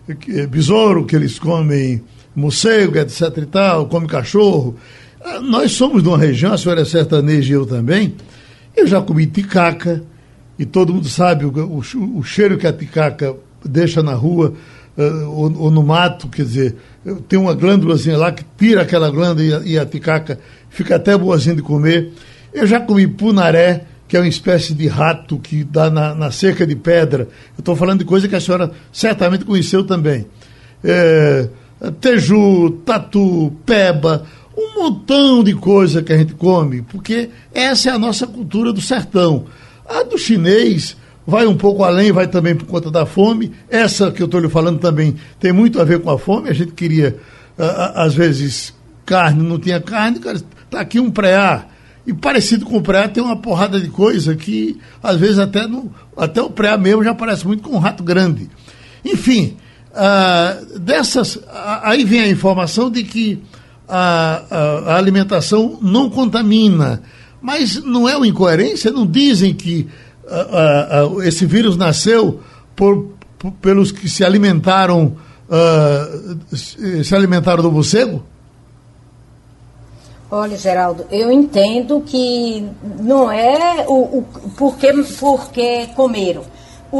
[0.07, 2.01] eh, besouro, que eles comem
[2.33, 4.75] morcego, etc e tal, comem cachorro.
[5.19, 8.15] Uh, nós somos de uma região, a senhora é sertaneja e eu também,
[8.75, 10.01] eu já comi ticaca,
[10.57, 14.53] e todo mundo sabe o, o, o cheiro que a ticaca deixa na rua,
[14.97, 16.75] uh, ou, ou, no mato, quer dizer,
[17.27, 21.55] tem uma glândulazinha lá que tira aquela glândula e e a ticaca fica até boazinha
[21.55, 22.11] de comer.
[22.53, 26.65] Eu já comi punaré, que é uma espécie de rato que dá na, na cerca
[26.65, 27.23] de pedra.
[27.57, 30.25] Eu estou falando de coisa que a senhora certamente conheceu também.
[30.83, 31.49] É,
[31.99, 34.25] teju, tatu, peba,
[34.57, 38.81] um montão de coisa que a gente come, porque essa é a nossa cultura do
[38.81, 39.45] sertão.
[39.87, 43.51] A do chinês, vai um pouco além, vai também por conta da fome.
[43.69, 46.49] Essa que eu estou lhe falando também tem muito a ver com a fome.
[46.49, 47.17] A gente queria,
[47.57, 48.73] às vezes,
[49.05, 51.65] carne, não tinha carne, está aqui um preá.
[52.05, 55.91] E parecido com o preá tem uma porrada de coisa que, às vezes, até, no,
[56.15, 58.47] até o preá mesmo já parece muito com um rato grande.
[59.03, 59.57] Enfim,
[59.91, 61.41] uh, dessas, uh,
[61.81, 63.41] aí vem a informação de que
[63.87, 67.01] a, a, a alimentação não contamina.
[67.41, 68.91] Mas não é uma incoerência?
[68.91, 69.87] Não dizem que
[70.27, 72.41] uh, uh, esse vírus nasceu
[72.75, 75.15] por, por, pelos que se alimentaram
[75.49, 78.23] uh, se alimentaram do morcego?
[80.29, 82.67] Olha, Geraldo, eu entendo que
[82.99, 84.25] não é o, o
[84.57, 86.43] porque, porque comeram.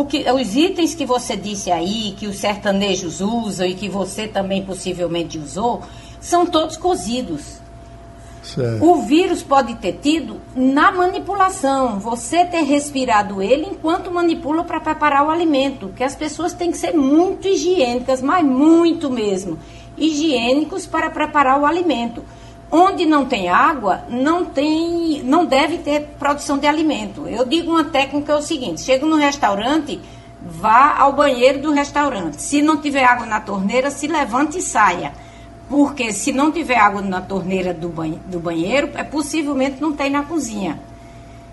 [0.09, 4.63] Que, os itens que você disse aí, que os sertanejos usam e que você também
[4.63, 5.81] possivelmente usou,
[6.19, 7.59] são todos cozidos.
[8.45, 8.86] Certo.
[8.86, 15.25] O vírus pode ter tido na manipulação, você ter respirado ele enquanto manipula para preparar
[15.25, 19.58] o alimento, que as pessoas têm que ser muito higiênicas, mas muito mesmo,
[19.97, 22.23] higiênicos para preparar o alimento.
[22.71, 27.27] Onde não tem água, não tem, não deve ter produção de alimento.
[27.27, 29.99] Eu digo uma técnica é o seguinte: chega no restaurante,
[30.41, 32.41] vá ao banheiro do restaurante.
[32.41, 35.13] Se não tiver água na torneira, se levante e saia
[35.69, 40.10] Porque se não tiver água na torneira do, banhe do banheiro, é possivelmente não tem
[40.10, 40.80] na cozinha.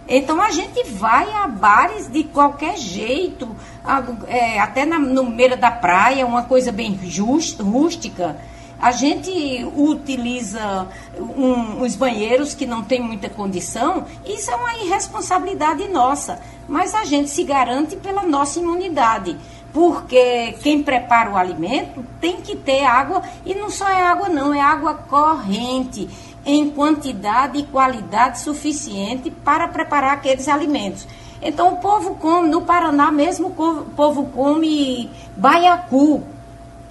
[0.09, 3.48] Então a gente vai a bares de qualquer jeito,
[3.85, 8.37] a, é, até na, no meio da praia, uma coisa bem just, rústica.
[8.79, 15.88] A gente utiliza um, os banheiros que não tem muita condição, isso é uma irresponsabilidade
[15.88, 16.40] nossa.
[16.68, 19.37] Mas a gente se garante pela nossa imunidade
[19.72, 24.52] porque quem prepara o alimento tem que ter água, e não só é água, não,
[24.52, 26.08] é água corrente,
[26.44, 31.06] em quantidade e qualidade suficiente para preparar aqueles alimentos.
[31.40, 36.22] Então o povo come, no Paraná mesmo o povo come baiacu.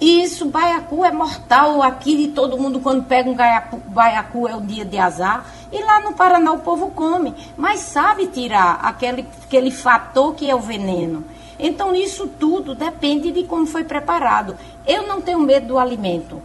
[0.00, 1.80] E isso, baiacu é mortal.
[1.80, 5.46] Aqui de todo mundo, quando pega um baiacu, baiacu é o dia de azar.
[5.70, 10.54] E lá no Paraná o povo come, mas sabe tirar aquele, aquele fator que é
[10.54, 11.24] o veneno.
[11.62, 14.56] Então, isso tudo depende de como foi preparado.
[14.84, 16.42] Eu não tenho medo do alimento,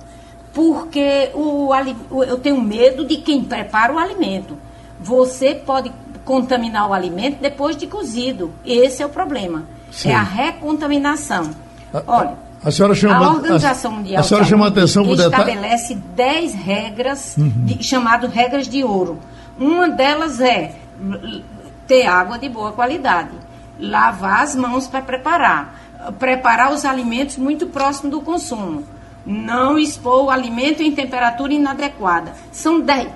[0.53, 1.69] porque o,
[2.23, 4.55] eu tenho medo de quem prepara o alimento.
[4.99, 5.91] Você pode
[6.23, 8.53] contaminar o alimento depois de cozido.
[8.63, 9.63] Esse é o problema.
[9.91, 10.09] Sim.
[10.09, 11.49] É a recontaminação.
[12.05, 17.77] Olha, a, senhora chama, a Organização Mundial a senhora chama atenção estabelece 10 regras, uhum.
[17.81, 19.17] chamadas regras de ouro.
[19.57, 20.75] Uma delas é
[21.87, 23.46] ter água de boa qualidade
[23.79, 25.79] lavar as mãos para preparar,
[26.19, 28.83] preparar os alimentos muito próximo do consumo,
[29.25, 32.33] não expor o alimento em temperatura inadequada.
[32.51, 33.09] São dez,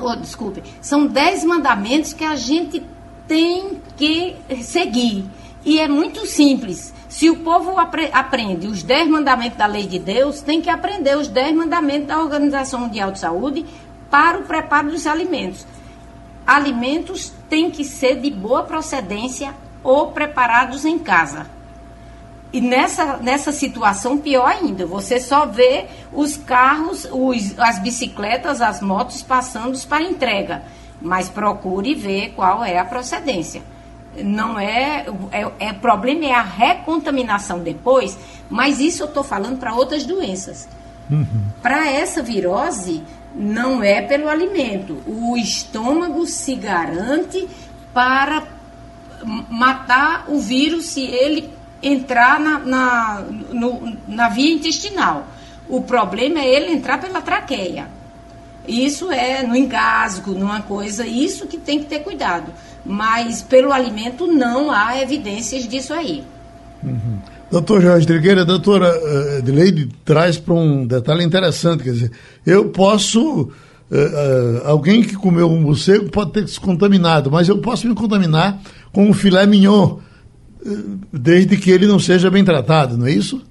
[0.00, 2.84] oh, desculpe, são dez mandamentos que a gente
[3.26, 5.24] tem que seguir.
[5.64, 6.92] E é muito simples.
[7.08, 11.16] Se o povo apre aprende os dez mandamentos da lei de Deus, tem que aprender
[11.16, 13.64] os dez mandamentos da Organização Mundial de Saúde
[14.10, 15.64] para o preparo dos alimentos.
[16.46, 21.46] Alimentos têm que ser de boa procedência ou preparados em casa.
[22.52, 28.82] E nessa, nessa situação, pior ainda, você só vê os carros, os, as bicicletas, as
[28.82, 30.62] motos passando para entrega.
[31.00, 33.62] Mas procure ver qual é a procedência.
[34.22, 35.70] Não é, é, é.
[35.72, 38.18] O problema é a recontaminação depois,
[38.50, 40.68] mas isso eu estou falando para outras doenças.
[41.10, 41.26] Uhum.
[41.62, 43.02] Para essa virose,
[43.34, 45.02] não é pelo alimento.
[45.06, 47.48] O estômago se garante
[47.94, 48.42] para
[49.48, 51.50] matar o vírus se ele
[51.82, 55.26] entrar na, na, no, na via intestinal.
[55.68, 57.88] O problema é ele entrar pela traqueia.
[58.66, 62.52] Isso é no engasgo, numa coisa, isso que tem que ter cuidado.
[62.84, 66.22] Mas pelo alimento não há evidências disso aí.
[66.82, 67.18] Uhum.
[67.50, 72.12] Doutor Jorge Trigueira, a doutora uh, Adelaide traz para um detalhe interessante, quer dizer,
[72.46, 73.48] eu posso, uh,
[73.90, 78.58] uh, alguém que comeu um morcego pode ter se contaminado, mas eu posso me contaminar
[78.92, 79.98] com o filé mignon,
[80.64, 80.68] eh,
[81.12, 83.44] desde que ele não seja bem tratado, não é isso?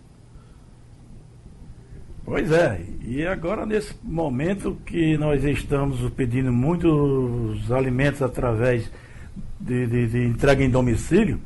[2.23, 8.89] Pois é, e agora nesse momento que nós estamos pedindo muitos alimentos através
[9.59, 11.41] de, de, de entrega em domicílio,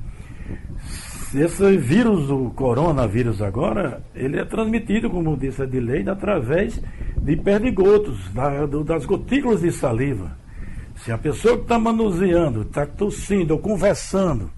[1.34, 6.82] esse vírus, o coronavírus agora, ele é transmitido, como disse a Dileide, através
[7.18, 10.38] de perdigotos, da, do, das gotículas de saliva.
[11.06, 14.52] Se a pessoa que está manuseando, está tossindo ou conversando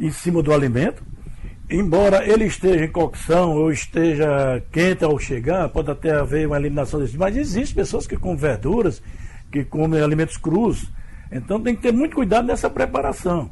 [0.00, 1.04] em cima do alimento,
[1.70, 6.98] embora ele esteja em cocção ou esteja quente ao chegar, pode até haver uma eliminação
[6.98, 7.16] desse.
[7.16, 9.00] Mas existem pessoas que comem verduras,
[9.52, 10.90] que comem alimentos crus.
[11.30, 13.48] Então tem que ter muito cuidado nessa preparação.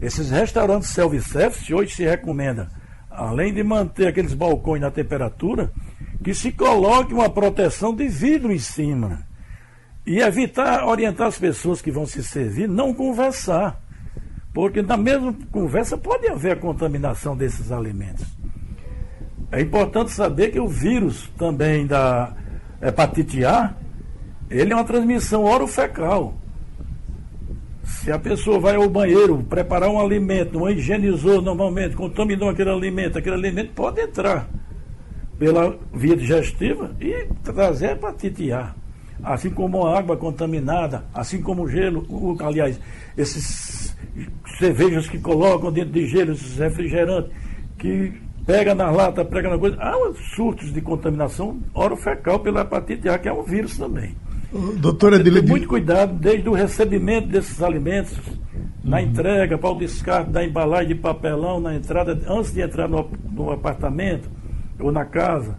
[0.00, 2.70] Esses restaurantes self-service hoje se recomenda,
[3.10, 5.72] além de manter aqueles balcões na temperatura,
[6.22, 9.26] que se coloque uma proteção de vidro em cima.
[10.08, 13.78] E evitar orientar as pessoas que vão se servir, não conversar.
[14.54, 18.24] Porque na mesma conversa pode haver a contaminação desses alimentos.
[19.52, 22.34] É importante saber que o vírus também da
[22.80, 23.74] hepatite A,
[24.48, 26.32] ele é uma transmissão orofecal.
[27.84, 33.18] Se a pessoa vai ao banheiro preparar um alimento, não higienizou normalmente, contaminou aquele alimento,
[33.18, 34.48] aquele alimento pode entrar
[35.38, 38.74] pela via digestiva e trazer hepatite A
[39.22, 42.80] assim como a água contaminada, assim como o gelo, o, aliás,
[43.16, 43.96] esses
[44.58, 47.30] cervejas que colocam dentro de gelo, esses refrigerantes,
[47.78, 48.12] que
[48.46, 49.76] pega na lata, pega na coisa.
[49.80, 49.94] Há
[50.34, 54.14] surtos de contaminação orofecal pela hepatite A, que é um vírus também.
[54.78, 55.46] Doutora Adelaide...
[55.46, 58.18] Tem muito cuidado desde o recebimento desses alimentos,
[58.82, 59.02] na uhum.
[59.02, 63.50] entrega, para o descarte da embalagem de papelão, na entrada, antes de entrar no, no
[63.50, 64.30] apartamento
[64.80, 65.58] ou na casa,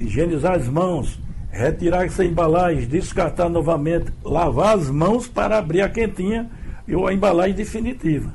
[0.00, 1.20] higienizar as mãos,
[1.56, 6.50] retirar essa embalagem, descartar novamente, lavar as mãos para abrir a quentinha
[6.88, 8.32] ou a embalagem definitiva.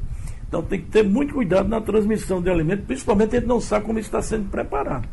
[0.47, 3.99] Então tem que ter muito cuidado na transmissão de alimentos, principalmente ele não sabe como
[3.99, 5.07] está sendo preparado.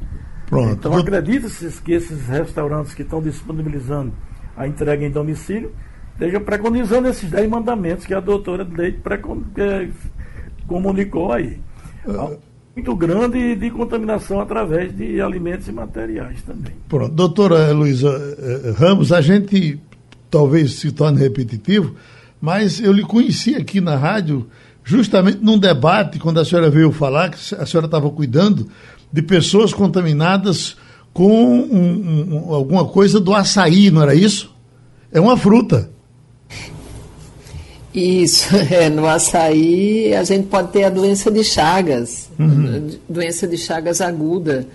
[0.46, 0.72] Pronto.
[0.72, 4.12] Então acredita-se que esses restaurantes que estão disponibilizando
[4.56, 5.72] a entrega em domicílio
[6.14, 9.44] estejam preconizando esses 10 mandamentos que a doutora Leite precon...
[10.66, 11.60] comunicou aí.
[12.06, 12.30] Há
[12.78, 16.72] muito grande de contaminação através de alimentos e materiais também.
[16.88, 17.12] Pronto.
[17.12, 19.80] Doutora Luísa eh, Ramos, a gente
[20.30, 21.96] talvez se torne repetitivo,
[22.40, 24.46] mas eu lhe conheci aqui na rádio
[24.84, 28.68] justamente num debate, quando a senhora veio falar, que a senhora estava cuidando
[29.12, 30.76] de pessoas contaminadas
[31.12, 34.54] com um, um, alguma coisa do açaí, não era isso?
[35.10, 35.90] É uma fruta.
[37.98, 42.90] Isso, é, no açaí a gente pode ter a doença de Chagas, uhum.
[43.08, 44.66] doença de Chagas aguda.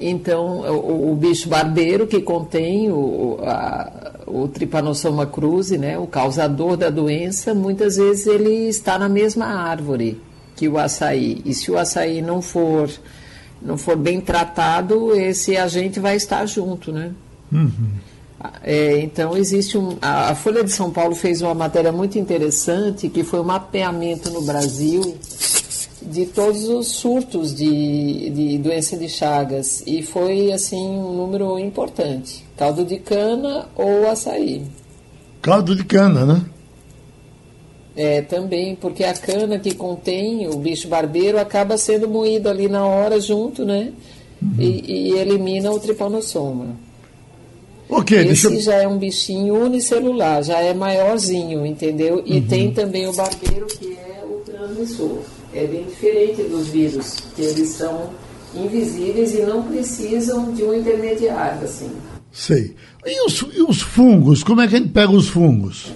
[0.00, 6.76] Então, o, o, bicho barbeiro que contém o, a, o Trypanosoma cruzi, né, o causador
[6.76, 10.20] da doença, muitas vezes ele está na mesma árvore
[10.54, 11.40] que o açaí.
[11.44, 12.90] E se o açaí não for
[13.60, 17.10] não for bem tratado, esse agente vai estar junto, né?
[17.52, 17.90] Uhum.
[18.62, 19.96] É, então existe um.
[20.00, 24.42] A, Folha de São Paulo fez uma matéria muito interessante que foi um mapeamento no
[24.42, 25.16] Brasil
[26.00, 32.46] de todos os surtos de, de doença de Chagas e foi assim um número importante.
[32.56, 34.62] Caldo de cana ou açaí.
[35.42, 36.44] Caldo de cana, né?
[37.96, 42.86] É, também, porque a cana que contém o bicho barbeiro acaba sendo moído ali na
[42.86, 43.92] hora junto, né?
[44.40, 44.54] Uhum.
[44.56, 46.76] E, e, elimina o tripanossoma.
[47.88, 48.60] Ok, Esse deixa...
[48.60, 52.22] já é um bichinho unicelular, já é maiorzinho, entendeu?
[52.24, 52.46] E uhum.
[52.46, 55.18] tem também o barbeiro, que é o transmissor.
[55.54, 58.10] É bem diferente dos vírus, que eles são
[58.54, 61.90] invisíveis e não precisam de um intermediário, assim.
[62.30, 62.74] Sei.
[63.06, 64.42] E os, e os fungos?
[64.42, 65.86] Como é que a gente pega os fungos?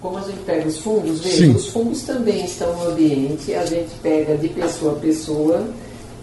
[0.00, 1.50] como a gente pega os fungos, veja, Sim.
[1.54, 5.68] os fungos também estão no ambiente, a gente pega de pessoa a pessoa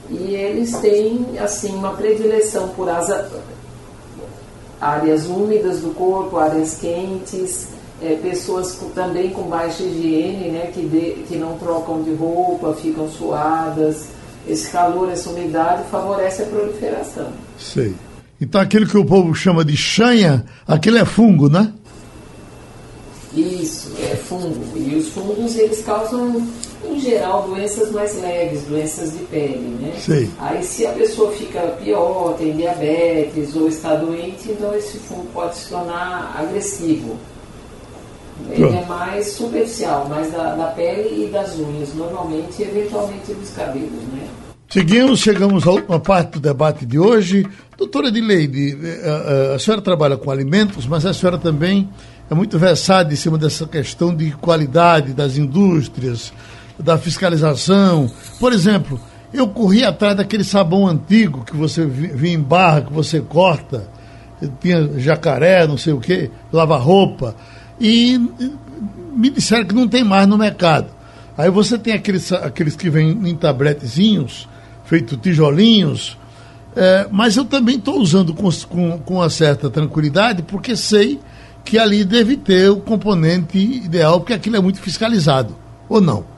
[0.10, 3.30] e eles têm assim uma predileção por asa,
[4.80, 7.68] áreas úmidas do corpo, áreas quentes,
[8.02, 12.74] é, pessoas com, também com baixa higiene, né, que, de, que não trocam de roupa,
[12.74, 14.08] ficam suadas.
[14.48, 17.30] Esse calor, essa umidade favorece a proliferação.
[17.58, 17.96] Sei.
[18.40, 21.74] Então aquilo que o povo chama de chanha, aquele é fungo, né?
[23.34, 24.78] Isso, é fungo.
[24.78, 26.46] E os fungos, eles causam,
[26.92, 29.94] em geral, doenças mais leves, doenças de pele, né?
[29.98, 30.32] Sim.
[30.40, 35.56] Aí se a pessoa fica pior, tem diabetes ou está doente, então esse fungo pode
[35.56, 37.18] se tornar agressivo.
[38.50, 38.78] Ele Pronto.
[38.78, 44.04] é mais superficial, mais da, da, pele e das unhas, normalmente e eventualmente dos cabelos,
[44.14, 44.28] né?
[44.70, 47.46] Seguimos, chegamos à última parte do debate de hoje.
[47.78, 51.88] Doutora Edileide, a, eh, a, eh, a senhora trabalha com alimentos, mas a senhora também
[52.30, 56.34] é muito versado em cima dessa questão de qualidade das indústrias,
[56.78, 58.10] da fiscalização.
[58.40, 59.00] Por exemplo,
[59.34, 63.88] eu corri atrás daquele sabão antigo que você vinha em barra, que você corta,
[64.60, 67.36] tinha jacaré, não sei o quê, lava roupa,
[67.80, 68.18] e
[69.14, 70.88] me disseram que não tem mais no mercado.
[71.38, 74.48] Aí você tem aqueles, aqueles que vêm em tabletezinhos,
[74.86, 76.18] feito tijolinhos,
[76.76, 81.20] é, mas eu também estou usando com, com, com uma certa tranquilidade, porque sei
[81.64, 85.56] que ali deve ter o componente ideal, porque aquilo é muito fiscalizado,
[85.90, 86.35] ou não?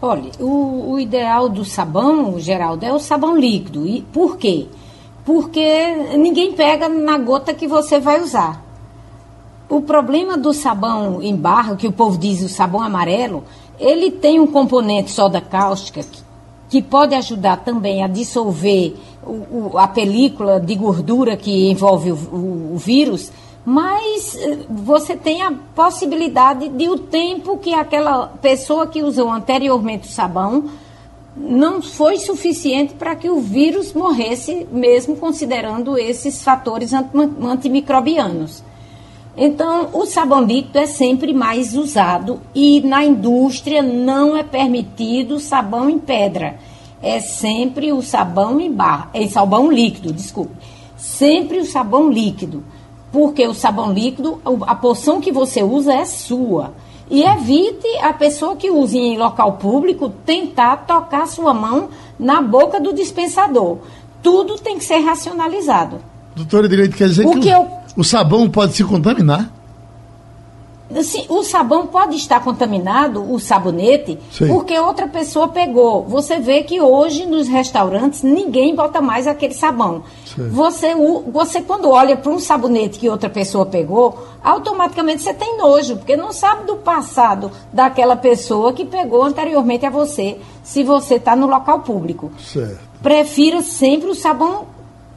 [0.00, 3.86] Olha, o, o ideal do sabão, Geraldo, é o sabão líquido.
[3.86, 4.66] E por quê?
[5.24, 8.62] Porque ninguém pega na gota que você vai usar.
[9.68, 13.42] O problema do sabão em barra, que o povo diz o sabão amarelo,
[13.80, 16.22] ele tem um componente soda cáustica que,
[16.68, 18.94] que pode ajudar também a dissolver
[19.24, 23.32] o, o, a película de gordura que envolve o, o vírus,
[23.66, 30.08] mas eh, você tem a possibilidade de o tempo que aquela pessoa que usou anteriormente
[30.08, 30.70] o sabão
[31.36, 38.62] não foi suficiente para que o vírus morresse, mesmo considerando esses fatores antimicrobianos.
[39.36, 45.90] Então, o sabão líquido é sempre mais usado e na indústria não é permitido sabão
[45.90, 46.56] em pedra.
[47.02, 50.54] É sempre o sabão em barra, é sabão líquido, desculpe.
[50.96, 52.64] Sempre o sabão líquido
[53.12, 56.74] porque o sabão líquido, a porção que você usa é sua.
[57.08, 61.88] E evite a pessoa que use em local público tentar tocar sua mão
[62.18, 63.78] na boca do dispensador.
[64.22, 66.00] Tudo tem que ser racionalizado.
[66.34, 67.66] Doutora Direito, quer dizer o que, que eu...
[67.96, 69.50] o sabão pode se contaminar?
[70.94, 74.46] Assim, o sabão pode estar contaminado, o sabonete, Sim.
[74.46, 76.04] porque outra pessoa pegou.
[76.04, 80.04] Você vê que hoje nos restaurantes ninguém bota mais aquele sabão.
[80.24, 80.48] Sim.
[80.50, 80.94] Você,
[81.32, 86.16] você, quando olha para um sabonete que outra pessoa pegou, automaticamente você tem nojo, porque
[86.16, 91.48] não sabe do passado daquela pessoa que pegou anteriormente a você, se você está no
[91.48, 92.30] local público.
[92.38, 92.78] Certo.
[93.02, 94.66] Prefira sempre o sabão,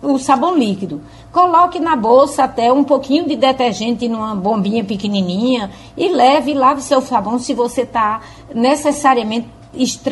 [0.01, 0.99] o sabão líquido.
[1.31, 6.81] Coloque na bolsa até um pouquinho de detergente numa bombinha pequenininha e leve e lave
[6.81, 8.21] seu sabão se você está
[8.53, 9.47] necessariamente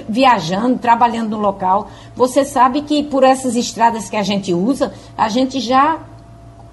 [0.08, 1.88] viajando, trabalhando no local.
[2.16, 5.98] Você sabe que por essas estradas que a gente usa, a gente já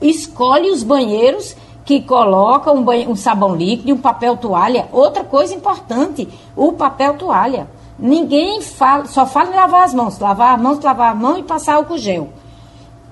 [0.01, 4.89] escolhe os banheiros que coloca um, banhe- um sabão líquido um papel toalha.
[4.93, 7.67] Outra coisa importante, o papel toalha.
[7.99, 11.43] Ninguém fala, só fala em lavar as mãos, lavar as mãos, lavar a mão e
[11.43, 12.29] passar álcool gel.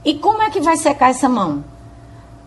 [0.05, 1.65] E como é que vai secar essa mão?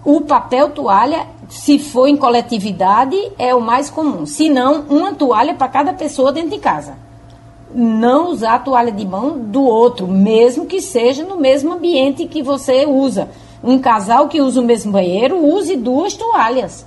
[0.04, 4.26] O papel toalha, se for em coletividade, é o mais comum.
[4.26, 6.98] Se não, uma toalha para cada pessoa dentro de casa.
[7.74, 12.44] Não usar a toalha de mão do outro, mesmo que seja no mesmo ambiente que
[12.44, 13.30] você usa.
[13.64, 16.86] Um casal que usa o mesmo banheiro, use duas toalhas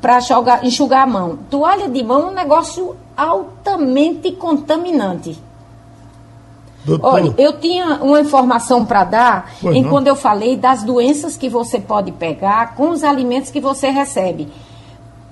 [0.00, 0.18] para
[0.62, 1.38] enxugar, a mão.
[1.50, 5.36] Toalha de mão é um negócio altamente contaminante.
[6.86, 9.90] Doutor, Olha, eu tinha uma informação para dar Pois em não.
[9.90, 14.48] quando eu falei das doenças que você pode pegar com os alimentos que você recebe.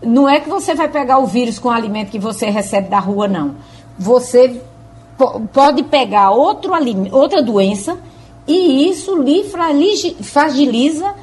[0.03, 2.99] Não é que você vai pegar o vírus com o alimento que você recebe da
[2.99, 3.55] rua, não.
[3.97, 4.61] Você
[5.17, 6.73] po- pode pegar outro
[7.13, 7.97] outra doença
[8.47, 11.15] e isso lhe fragi- fragiliza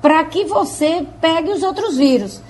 [0.00, 2.40] para que você pegue os outros vírus.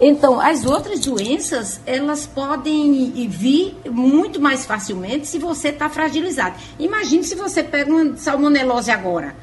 [0.00, 6.56] Então, as outras doenças, elas podem vir muito mais facilmente se você está fragilizado.
[6.78, 9.36] Imagine se você pega uma salmonelose agora.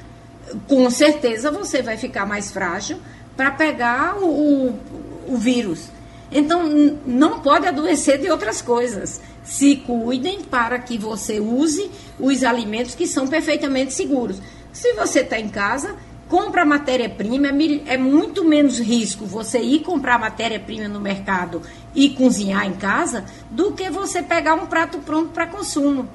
[0.68, 2.97] Com certeza você vai ficar mais frágil
[3.36, 4.80] para pegar o, o,
[5.28, 5.89] o vírus.
[6.32, 6.68] Então,
[7.05, 9.22] não pode adoecer de outras coisas.
[9.43, 14.41] Se cuidem para que você use os alimentos que são perfeitamente seguros.
[14.74, 15.95] Se você está em casa,
[16.30, 21.62] compra matéria-prima, é é muito menos risco você ir comprar matéria-prima no mercado
[21.96, 26.08] e cozinhar em casa do que você pegar um prato pronto para consumo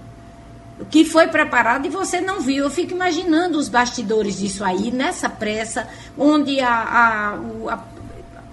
[0.90, 2.64] que foi preparado e você não viu.
[2.64, 5.88] Eu fico imaginando os bastidores disso aí, nessa pressa,
[6.18, 7.38] onde a,
[7.70, 7.84] a-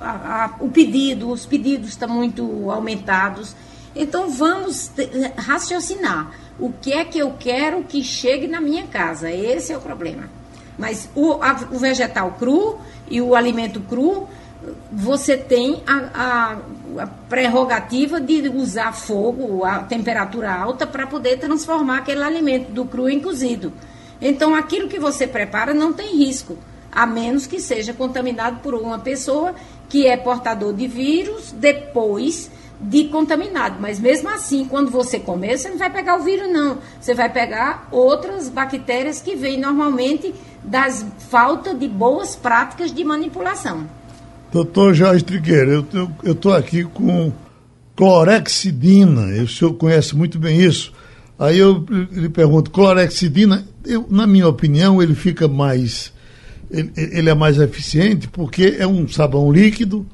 [0.01, 3.55] a- o pedido, os pedidos estão muito aumentados.
[3.95, 4.91] Então vamos
[5.37, 6.31] raciocinar.
[6.59, 9.31] O que é que eu quero que chegue na minha casa?
[9.31, 10.29] Esse é o problema.
[10.79, 12.79] Mas o, a- o vegetal cru
[13.11, 14.27] e o alimento cru,
[14.91, 16.57] você tem a, a-
[17.03, 23.09] a prerrogativa de usar fogo, a temperatura alta, para poder transformar aquele alimento do cru
[23.09, 23.71] em cozido.
[24.21, 26.57] Então, aquilo que você prepara não tem risco,
[26.91, 29.53] a menos que seja contaminado por uma pessoa
[29.87, 32.49] que é portador de vírus depois
[32.79, 33.77] de contaminado.
[33.79, 36.77] Mas mesmo assim, quando você comer, você não vai pegar o vírus, não.
[36.99, 43.87] Você vai pegar outras bactérias que vêm normalmente das falta de boas práticas de manipulação.
[44.51, 45.87] doutor Jorge Trigueiro,
[46.23, 47.31] eu estou aqui com
[47.95, 50.93] clorexidina, o senhor conhece muito bem isso.
[51.37, 56.13] Aí eu lhe pergunto, clorexidina, eu, na minha opinião, ele fica mais.
[56.69, 60.05] Ele, ele é mais eficiente porque é um sabão líquido,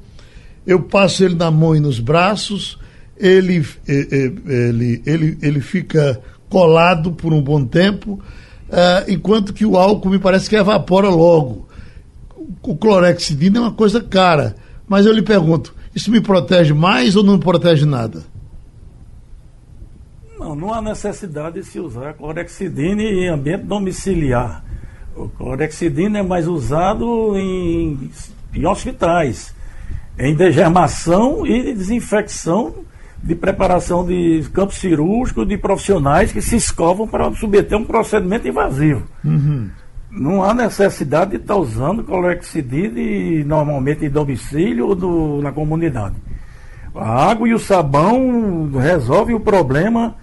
[0.66, 2.78] eu passo ele na mão e nos braços,
[3.16, 8.20] ele, eh, eh, ele, ele, ele fica colado por um bom tempo,
[8.70, 11.66] ah, enquanto que o álcool me parece que evapora logo.
[12.62, 14.56] O clorexidina é uma coisa cara,
[14.88, 18.24] mas eu lhe pergunto, isso me protege mais ou não protege nada?
[20.38, 24.64] Não, não há necessidade de se usar clorexidina em ambiente domiciliar.
[25.16, 28.10] O clorexidina é mais usado em,
[28.54, 29.54] em hospitais,
[30.18, 32.74] em degermação e desinfecção
[33.22, 39.02] de preparação de campo cirúrgico de profissionais que se escovam para submeter um procedimento invasivo.
[40.10, 46.14] Não há necessidade de estar usando clorexidina e, normalmente em domicílio ou do- na comunidade.
[46.94, 50.14] A água e o sabão resolvem o problema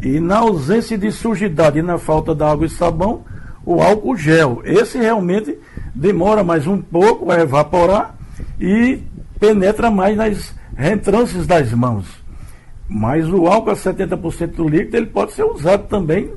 [0.00, 3.24] e na ausência de sujidade e na falta da água e sabão,
[3.64, 4.60] o álcool gel.
[4.64, 5.58] Esse realmente
[5.94, 8.14] demora mais um pouco a evaporar
[8.60, 9.00] e
[9.40, 12.06] penetra mais nas reentrâncias das mãos.
[12.88, 16.30] Mas o álcool a 70% do líquido ele pode ser usado também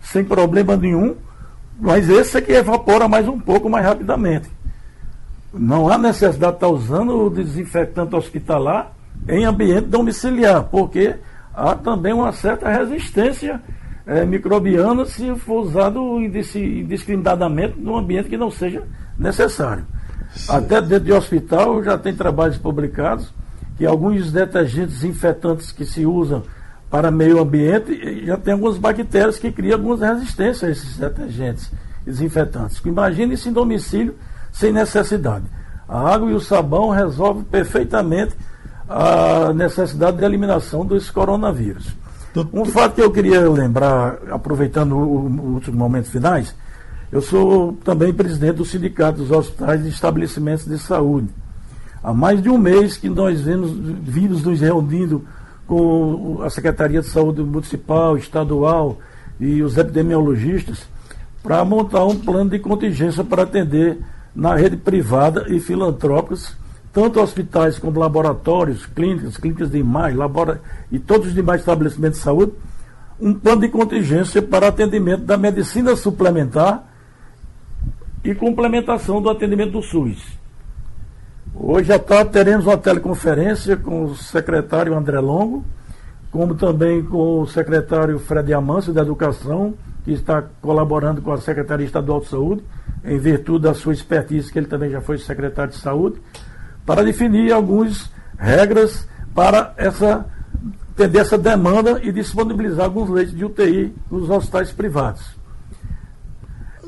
[0.00, 1.14] sem problema nenhum,
[1.80, 4.48] mas esse é que evapora mais um pouco mais rapidamente.
[5.52, 8.92] Não há necessidade de estar usando o desinfetante hospitalar
[9.28, 11.14] em ambiente domiciliar, porque
[11.54, 13.60] há também uma certa resistência
[14.06, 18.82] eh, microbiana se for usado indis- indiscriminadamente num ambiente que não seja
[19.18, 19.84] necessário.
[20.46, 23.32] Até dentro de hospital já tem trabalhos publicados
[23.76, 26.42] que alguns detergentes desinfetantes que se usam
[26.90, 31.70] para meio ambiente já tem algumas bactérias que criam algumas resistências a esses detergentes
[32.04, 32.80] desinfetantes.
[32.84, 34.14] Imagine isso em domicílio
[34.52, 35.44] sem necessidade.
[35.88, 38.34] A água e o sabão resolvem perfeitamente
[38.88, 41.94] a necessidade de eliminação desse coronavírus.
[42.52, 46.54] Um fato que eu queria lembrar, aproveitando os últimos momentos finais,
[47.10, 51.28] eu sou também presidente do Sindicato dos Hospitais e Estabelecimentos de Saúde.
[52.02, 55.24] Há mais de um mês que nós vimos, vimos nos reunindo
[55.66, 58.98] com a Secretaria de Saúde Municipal, Estadual
[59.40, 60.86] e os epidemiologistas
[61.42, 63.98] para montar um plano de contingência para atender
[64.34, 66.54] na rede privada e filantrópicos,
[66.92, 70.60] tanto hospitais como laboratórios, clínicas, clínicas de imagem, labora...
[70.92, 72.52] e todos os demais estabelecimentos de saúde,
[73.20, 76.87] um plano de contingência para atendimento da medicina suplementar
[78.24, 80.38] e complementação do atendimento do SUS.
[81.54, 85.64] Hoje à tarde teremos uma teleconferência com o secretário André Longo,
[86.30, 91.86] como também com o secretário Fred Amâncio da Educação, que está colaborando com a Secretaria
[91.86, 92.62] Estadual de Saúde,
[93.04, 96.20] em virtude da sua expertise, que ele também já foi secretário de Saúde,
[96.84, 100.26] para definir algumas regras para essa,
[100.90, 105.37] atender essa demanda e disponibilizar alguns leitos de UTI nos hospitais privados.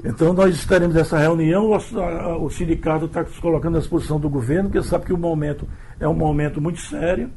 [0.04, 4.70] Então nós teremos essa reunião, o, o sindicato está se colocando à disposição do governo,
[4.70, 7.30] porque sabe que o momento é um momento muito sério.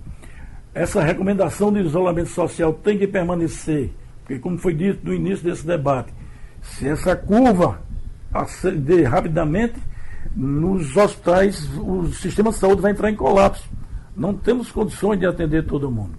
[0.73, 3.91] Essa recomendação de isolamento social tem que permanecer
[4.23, 6.13] porque, como foi dito no início desse debate,
[6.61, 7.81] se essa curva
[8.33, 9.75] acender rapidamente,
[10.35, 13.69] nos hospitais o sistema de saúde vai entrar em colapso.
[14.15, 16.11] Não temos condições de atender todo mundo.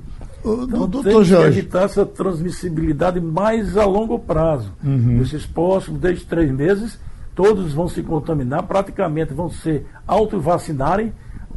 [0.44, 1.52] Então, doutor temos Jorge.
[1.52, 4.72] que evitar essa transmissibilidade mais a longo prazo.
[4.82, 5.20] Uhum.
[5.22, 6.98] Esses próximos, desde três meses,
[7.34, 11.12] todos vão se contaminar, praticamente vão ser auto-vacinarem,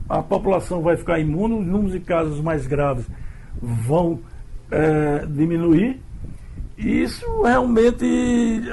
[0.08, 3.06] a população vai ficar imune, os números de casos mais graves
[3.62, 4.20] vão
[4.72, 6.02] é, diminuir
[6.78, 8.06] isso realmente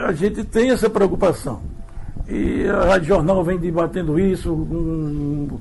[0.07, 1.63] a gente tem essa preocupação.
[2.29, 5.59] E a Rádio Jornal vem debatendo isso um,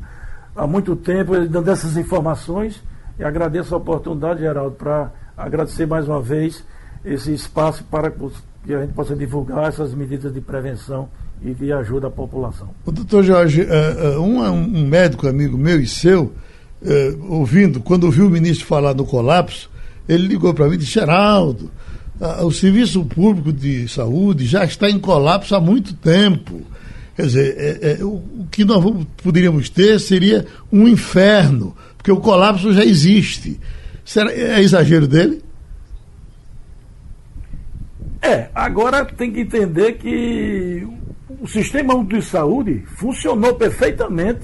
[0.54, 2.84] há muito tempo, dando essas informações.
[3.18, 6.64] E agradeço a oportunidade, Geraldo, para agradecer mais uma vez
[7.06, 11.10] esse espaço para que a gente possa divulgar essas medidas de prevenção
[11.44, 12.70] e de ajuda à população.
[12.86, 16.34] O doutor Jorge, uh, um, um, médico amigo meu e seu,
[17.30, 19.70] ouvindo, quando ouviu o ministro falar do colapso,
[20.08, 21.72] ele ligou para mim e disse: Geraldo,
[22.42, 26.62] o serviço público de saúde já está em colapso há muito tempo.
[27.16, 28.84] Quer dizer, é, é, o, que nós
[29.22, 33.58] poderíamos ter seria um inferno, porque o colapso já existe.
[34.04, 35.42] Será, é exagero dele?
[38.22, 40.86] É, agora tem que entender que
[41.42, 44.42] o sistema de saúde funcionou perfeitamente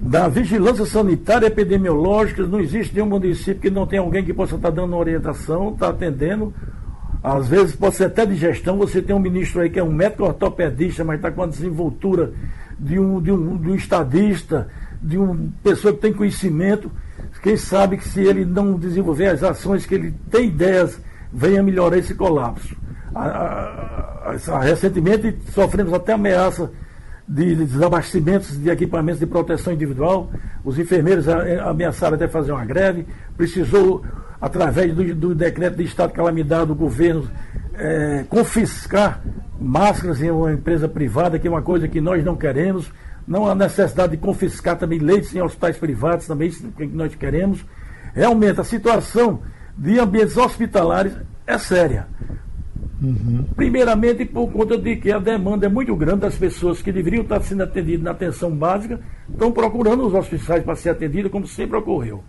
[0.00, 4.70] da vigilância sanitária epidemiológica, não existe nenhum município que não tenha alguém que possa estar
[4.70, 6.52] dando orientação, está atendendo.
[7.22, 9.92] Às vezes pode ser até de gestão, você tem um ministro aí que é um
[9.92, 12.32] médico ortopedista, mas está com a desenvoltura
[12.78, 14.68] de um, de, um, de um estadista,
[15.04, 16.90] de uma pessoa que tem conhecimento.
[17.42, 20.98] Quem sabe que se ele não desenvolver as ações que ele tem ideias,
[21.30, 22.74] venha melhorar esse colapso.
[23.14, 26.70] A, a, a, recentemente sofremos até ameaça
[27.28, 30.30] de desabastecimentos de equipamentos de proteção individual.
[30.64, 33.06] Os enfermeiros ameaçaram até fazer uma greve.
[33.36, 34.02] Precisou,
[34.40, 37.28] através do, do decreto de estado de calamidade do governo,
[37.74, 39.22] é, confiscar
[39.60, 42.90] máscaras em uma empresa privada, que é uma coisa que nós não queremos.
[43.26, 47.64] Não há necessidade de confiscar também leitos em hospitais privados, também isso que nós queremos.
[48.14, 49.40] Realmente, a situação
[49.76, 51.14] de ambientes hospitalares
[51.46, 52.06] é séria.
[53.02, 53.44] Uhum.
[53.56, 57.40] Primeiramente por conta de que a demanda é muito grande das pessoas que deveriam estar
[57.42, 62.22] sendo atendidas na atenção básica, estão procurando os hospitais para ser atendidas, como sempre ocorreu.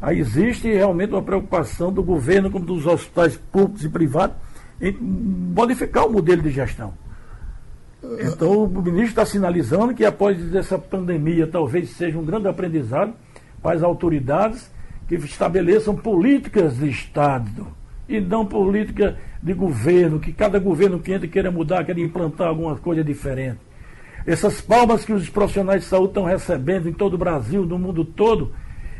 [0.00, 4.36] Aí existe realmente uma preocupação do governo, como dos hospitais públicos e privados,
[4.80, 6.94] em modificar o modelo de gestão.
[8.20, 13.12] Então o ministro está sinalizando que após essa pandemia talvez seja um grande aprendizado
[13.60, 14.70] para as autoridades
[15.08, 17.66] que estabeleçam políticas de Estado
[18.08, 22.76] e não política de governo, que cada governo que entra queira mudar, queira implantar alguma
[22.76, 23.58] coisa diferente.
[24.26, 28.04] Essas palmas que os profissionais de saúde estão recebendo em todo o Brasil, no mundo
[28.04, 28.52] todo,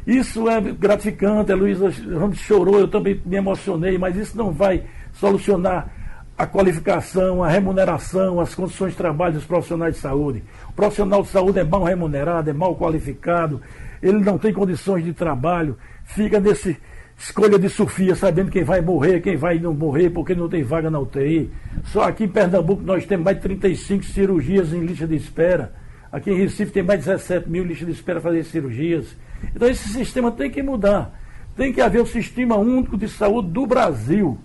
[0.07, 1.53] isso é gratificante.
[1.53, 5.93] A Luísa Ramos chorou, eu também me emocionei, mas isso não vai solucionar
[6.39, 10.45] a qualificação, a remuneração, as condições de trabalho dos profissionais de saúde.
[10.69, 13.61] O profissional de saúde é mal remunerado, é mal qualificado,
[14.01, 16.77] ele não tem condições de trabalho, fica nesse
[17.19, 20.89] escolha de Sofia, sabendo quem vai morrer, quem vai não morrer, porque não tem vaga
[20.89, 21.51] na UTI.
[21.87, 25.75] Só aqui em Pernambuco nós temos mais de 35 cirurgias em lista de espera.
[26.13, 29.17] Aqui em Recife tem mais de 17 mil listas de espera para fazer cirurgias.
[29.53, 31.13] Então esse sistema tem que mudar.
[31.57, 34.39] Tem que haver um sistema único de saúde do Brasil.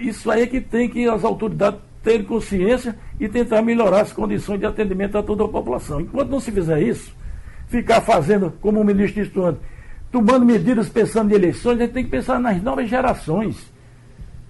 [0.00, 4.60] Isso aí é que tem que as autoridades terem consciência e tentar melhorar as condições
[4.60, 6.00] de atendimento a toda a população.
[6.00, 7.12] Enquanto não se fizer isso,
[7.68, 9.60] ficar fazendo, como o ministro disse antes,
[10.10, 13.56] tomando medidas pensando em eleições, a gente tem que pensar nas novas gerações.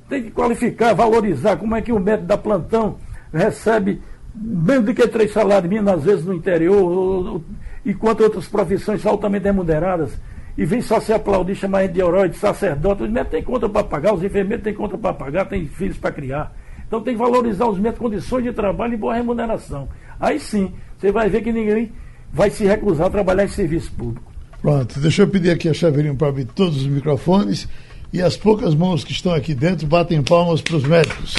[0.09, 2.97] Tem que qualificar, valorizar como é que o médico da plantão
[3.33, 4.01] recebe
[4.35, 7.43] menos do que três salários mínimos, às vezes no interior,
[7.85, 10.13] enquanto outras profissões são altamente remuneradas,
[10.59, 13.85] e vem só se aplaudir, chamar de herói, de sacerdote, os médicos têm conta para
[13.85, 16.53] pagar, os enfermeiros têm conta para pagar, têm filhos para criar.
[16.85, 19.89] Então tem que valorizar os médicos, condições de trabalho e boa remuneração.
[20.19, 21.93] Aí sim, você vai ver que ninguém
[22.33, 24.33] vai se recusar a trabalhar em serviço público.
[24.61, 27.69] Pronto, deixa eu pedir aqui a Chaveirinho para abrir todos os microfones
[28.13, 31.37] e as poucas mãos que estão aqui dentro batem palmas para os médicos.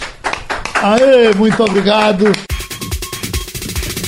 [0.81, 2.31] Aê, muito obrigado.